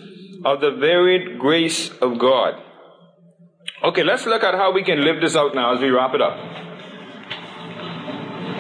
of 0.45 0.61
the 0.61 0.71
varied 0.71 1.39
grace 1.39 1.91
of 2.01 2.19
God. 2.19 2.55
Okay, 3.85 4.03
let's 4.03 4.27
look 4.27 4.43
at 4.43 4.55
how 4.55 4.73
we 4.73 4.83
can 4.83 5.05
live 5.05 5.21
this 5.21 5.37
out 5.37 5.55
now 5.55 5.75
as 5.75 5.81
we 5.81 5.91
wrap 5.91 6.15
it 6.15 6.23
up. 6.23 6.37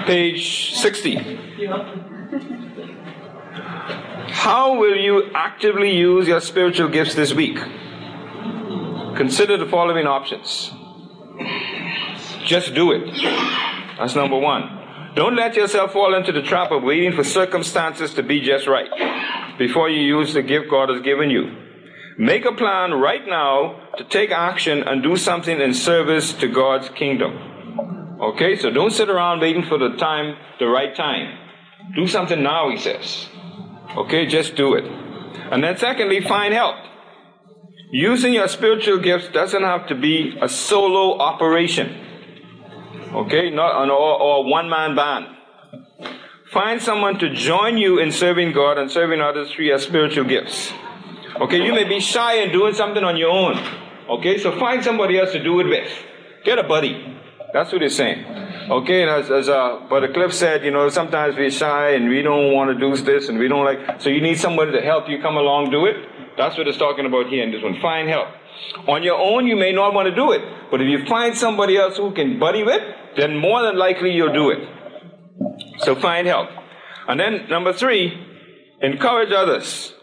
Page 0.06 0.74
60. 0.74 2.67
How 4.38 4.78
will 4.78 4.96
you 4.96 5.32
actively 5.34 5.90
use 5.96 6.28
your 6.28 6.40
spiritual 6.40 6.88
gifts 6.88 7.16
this 7.16 7.34
week? 7.34 7.56
Consider 9.16 9.56
the 9.58 9.66
following 9.66 10.06
options. 10.06 10.70
Just 12.44 12.72
do 12.72 12.92
it. 12.92 13.02
That's 13.98 14.14
number 14.14 14.38
one. 14.38 14.62
Don't 15.16 15.34
let 15.34 15.56
yourself 15.56 15.92
fall 15.92 16.14
into 16.14 16.30
the 16.30 16.42
trap 16.42 16.70
of 16.70 16.84
waiting 16.84 17.14
for 17.14 17.24
circumstances 17.24 18.14
to 18.14 18.22
be 18.22 18.40
just 18.40 18.68
right 18.68 18.88
before 19.58 19.90
you 19.90 20.00
use 20.00 20.34
the 20.34 20.42
gift 20.42 20.70
God 20.70 20.88
has 20.88 21.02
given 21.02 21.30
you. 21.30 21.44
Make 22.16 22.44
a 22.44 22.52
plan 22.52 22.92
right 22.92 23.26
now 23.26 23.88
to 23.96 24.04
take 24.04 24.30
action 24.30 24.84
and 24.84 25.02
do 25.02 25.16
something 25.16 25.60
in 25.60 25.74
service 25.74 26.32
to 26.34 26.46
God's 26.46 26.88
kingdom. 26.90 28.18
Okay, 28.20 28.54
so 28.54 28.70
don't 28.70 28.92
sit 28.92 29.10
around 29.10 29.40
waiting 29.40 29.64
for 29.64 29.78
the 29.78 29.96
time, 29.96 30.36
the 30.60 30.68
right 30.68 30.94
time. 30.94 31.36
Do 31.96 32.06
something 32.06 32.40
now, 32.40 32.70
he 32.70 32.76
says. 32.76 33.26
Okay, 33.96 34.26
just 34.26 34.54
do 34.54 34.74
it. 34.74 34.84
And 35.50 35.64
then 35.64 35.76
secondly, 35.76 36.20
find 36.20 36.52
help. 36.52 36.76
Using 37.90 38.34
your 38.34 38.48
spiritual 38.48 38.98
gifts 38.98 39.28
doesn't 39.28 39.62
have 39.62 39.86
to 39.88 39.94
be 39.94 40.36
a 40.42 40.48
solo 40.48 41.18
operation. 41.18 42.04
Okay, 43.14 43.48
not 43.50 43.82
an 43.82 43.90
or, 43.90 44.20
or 44.20 44.44
one 44.50 44.68
man 44.68 44.94
band. 44.94 45.26
Find 46.52 46.80
someone 46.82 47.18
to 47.18 47.32
join 47.34 47.78
you 47.78 47.98
in 47.98 48.12
serving 48.12 48.52
God 48.52 48.78
and 48.78 48.90
serving 48.90 49.20
others 49.20 49.50
through 49.52 49.66
your 49.66 49.78
spiritual 49.78 50.24
gifts. 50.24 50.72
Okay, 51.40 51.62
you 51.64 51.72
may 51.72 51.84
be 51.84 52.00
shy 52.00 52.34
in 52.42 52.52
doing 52.52 52.74
something 52.74 53.04
on 53.04 53.16
your 53.16 53.30
own. 53.30 53.58
Okay, 54.08 54.38
so 54.38 54.58
find 54.58 54.82
somebody 54.84 55.18
else 55.18 55.32
to 55.32 55.42
do 55.42 55.60
it 55.60 55.66
with. 55.66 55.90
Get 56.44 56.58
a 56.58 56.62
buddy. 56.62 57.18
That's 57.52 57.72
what 57.72 57.82
he's 57.82 57.96
saying. 57.96 58.24
Okay, 58.70 59.00
and 59.00 59.10
as, 59.10 59.30
as 59.30 59.48
uh, 59.48 59.80
Brother 59.88 60.12
Cliff 60.12 60.34
said, 60.34 60.62
you 60.62 60.70
know, 60.70 60.90
sometimes 60.90 61.36
we're 61.36 61.50
shy 61.50 61.92
and 61.92 62.10
we 62.10 62.20
don't 62.20 62.52
want 62.52 62.70
to 62.70 62.78
do 62.78 62.94
this 63.02 63.30
and 63.30 63.38
we 63.38 63.48
don't 63.48 63.64
like, 63.64 64.02
so 64.02 64.10
you 64.10 64.20
need 64.20 64.38
somebody 64.38 64.72
to 64.72 64.82
help 64.82 65.08
you 65.08 65.22
come 65.22 65.36
along 65.36 65.70
do 65.70 65.86
it. 65.86 65.96
That's 66.36 66.58
what 66.58 66.68
it's 66.68 66.76
talking 66.76 67.06
about 67.06 67.28
here 67.28 67.42
in 67.42 67.50
this 67.50 67.62
one. 67.62 67.80
Find 67.80 68.10
help. 68.10 68.28
On 68.86 69.02
your 69.02 69.18
own, 69.18 69.46
you 69.46 69.56
may 69.56 69.72
not 69.72 69.94
want 69.94 70.06
to 70.08 70.14
do 70.14 70.32
it, 70.32 70.42
but 70.70 70.82
if 70.82 70.86
you 70.86 71.06
find 71.06 71.34
somebody 71.34 71.78
else 71.78 71.96
who 71.96 72.12
can 72.12 72.38
buddy 72.38 72.62
with, 72.62 72.82
then 73.16 73.38
more 73.38 73.62
than 73.62 73.78
likely 73.78 74.10
you'll 74.10 74.34
do 74.34 74.50
it. 74.50 74.68
So 75.78 75.94
find 75.94 76.26
help. 76.26 76.50
And 77.08 77.18
then 77.18 77.48
number 77.48 77.72
three, 77.72 78.12
encourage 78.82 79.32
others. 79.32 79.94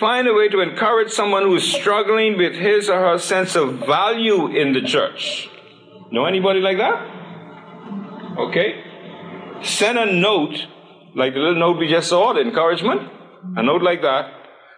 Find 0.00 0.26
a 0.26 0.34
way 0.34 0.48
to 0.48 0.60
encourage 0.60 1.12
someone 1.12 1.44
who's 1.44 1.62
struggling 1.62 2.36
with 2.36 2.54
his 2.54 2.88
or 2.88 2.98
her 2.98 3.18
sense 3.18 3.54
of 3.54 3.86
value 3.86 4.48
in 4.48 4.72
the 4.72 4.80
church. 4.80 5.48
Know 6.10 6.24
anybody 6.24 6.58
like 6.58 6.78
that? 6.78 7.19
Okay. 8.48 8.84
Send 9.62 9.98
a 9.98 10.10
note, 10.10 10.66
like 11.14 11.34
the 11.34 11.40
little 11.40 11.58
note 11.58 11.78
we 11.78 11.88
just 11.88 12.08
saw, 12.08 12.32
the 12.32 12.40
encouragement, 12.40 13.02
a 13.56 13.62
note 13.62 13.82
like 13.82 14.00
that. 14.02 14.32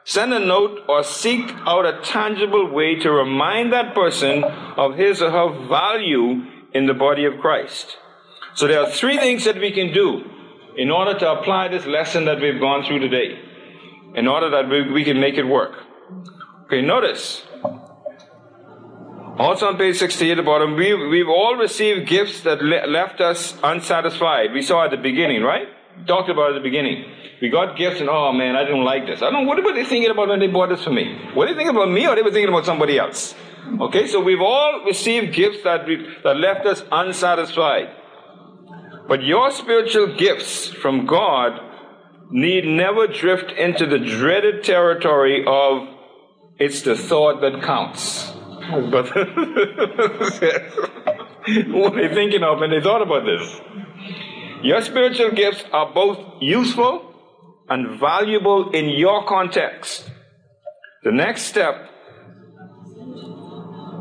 Send 0.04 0.32
a 0.34 0.40
note 0.40 0.80
or 0.88 1.04
seek 1.04 1.48
out 1.64 1.86
a 1.86 2.00
tangible 2.02 2.68
way 2.72 2.96
to 2.96 3.12
remind 3.12 3.72
that 3.72 3.94
person 3.94 4.42
of 4.42 4.96
his 4.96 5.22
or 5.22 5.30
her 5.30 5.68
value 5.68 6.42
in 6.74 6.86
the 6.86 6.94
body 6.94 7.24
of 7.24 7.38
Christ. 7.40 7.96
So 8.54 8.66
there 8.66 8.80
are 8.80 8.90
three 8.90 9.18
things 9.18 9.44
that 9.44 9.56
we 9.56 9.70
can 9.70 9.92
do 9.92 10.24
in 10.76 10.90
order 10.90 11.16
to 11.18 11.30
apply 11.30 11.68
this 11.68 11.86
lesson 11.86 12.24
that 12.24 12.40
we've 12.40 12.58
gone 12.58 12.84
through 12.84 12.98
today, 12.98 13.38
in 14.16 14.26
order 14.26 14.50
that 14.50 14.68
we, 14.68 14.90
we 14.90 15.04
can 15.04 15.20
make 15.20 15.36
it 15.36 15.44
work. 15.44 15.74
Okay, 16.64 16.82
notice. 16.82 17.44
Also 19.42 19.66
on 19.66 19.76
page 19.76 19.96
68 19.96 20.30
at 20.30 20.36
the 20.36 20.42
bottom, 20.44 20.76
we, 20.76 20.94
we've 20.94 21.28
all 21.28 21.56
received 21.56 22.08
gifts 22.08 22.42
that 22.42 22.62
le- 22.62 22.86
left 22.86 23.20
us 23.20 23.58
unsatisfied. 23.64 24.52
We 24.52 24.62
saw 24.62 24.84
at 24.84 24.92
the 24.92 24.96
beginning, 24.96 25.42
right? 25.42 25.66
Talked 26.06 26.30
about 26.30 26.50
at 26.50 26.54
the 26.54 26.60
beginning. 26.60 27.04
We 27.40 27.48
got 27.48 27.76
gifts 27.76 27.98
and, 27.98 28.08
oh 28.08 28.32
man, 28.32 28.54
I 28.54 28.62
didn't 28.62 28.84
like 28.84 29.04
this. 29.04 29.20
I 29.20 29.30
don't 29.30 29.42
know, 29.42 29.48
what 29.48 29.62
were 29.64 29.72
they 29.72 29.84
thinking 29.84 30.12
about 30.12 30.28
when 30.28 30.38
they 30.38 30.46
bought 30.46 30.68
this 30.68 30.84
for 30.84 30.92
me? 30.92 31.18
Were 31.34 31.46
they 31.46 31.54
thinking 31.54 31.74
about 31.74 31.90
me 31.90 32.06
or 32.06 32.14
they 32.14 32.22
were 32.22 32.30
thinking 32.30 32.50
about 32.50 32.66
somebody 32.66 32.98
else? 32.98 33.34
Okay, 33.80 34.06
so 34.06 34.20
we've 34.20 34.40
all 34.40 34.84
received 34.84 35.34
gifts 35.34 35.64
that, 35.64 35.88
we, 35.88 36.06
that 36.22 36.36
left 36.36 36.64
us 36.64 36.84
unsatisfied. 36.92 37.88
But 39.08 39.24
your 39.24 39.50
spiritual 39.50 40.14
gifts 40.14 40.68
from 40.68 41.04
God 41.04 41.58
need 42.30 42.64
never 42.64 43.08
drift 43.08 43.50
into 43.50 43.86
the 43.86 43.98
dreaded 43.98 44.62
territory 44.62 45.44
of 45.44 45.88
it's 46.60 46.82
the 46.82 46.96
thought 46.96 47.40
that 47.40 47.60
counts. 47.64 48.32
But 48.70 49.06
what 51.68 51.94
are 51.94 52.08
they 52.08 52.14
thinking 52.14 52.42
of 52.42 52.60
when 52.60 52.70
they 52.70 52.80
thought 52.80 53.02
about 53.02 53.24
this? 53.24 53.60
Your 54.62 54.80
spiritual 54.80 55.32
gifts 55.32 55.64
are 55.72 55.92
both 55.92 56.18
useful 56.40 57.14
and 57.68 57.98
valuable 57.98 58.70
in 58.70 58.88
your 58.90 59.26
context. 59.26 60.08
The 61.02 61.10
next 61.10 61.42
step 61.42 61.90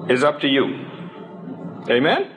is 0.10 0.24
up 0.24 0.40
to 0.42 0.48
you. 0.48 0.86
Amen? 1.90 2.30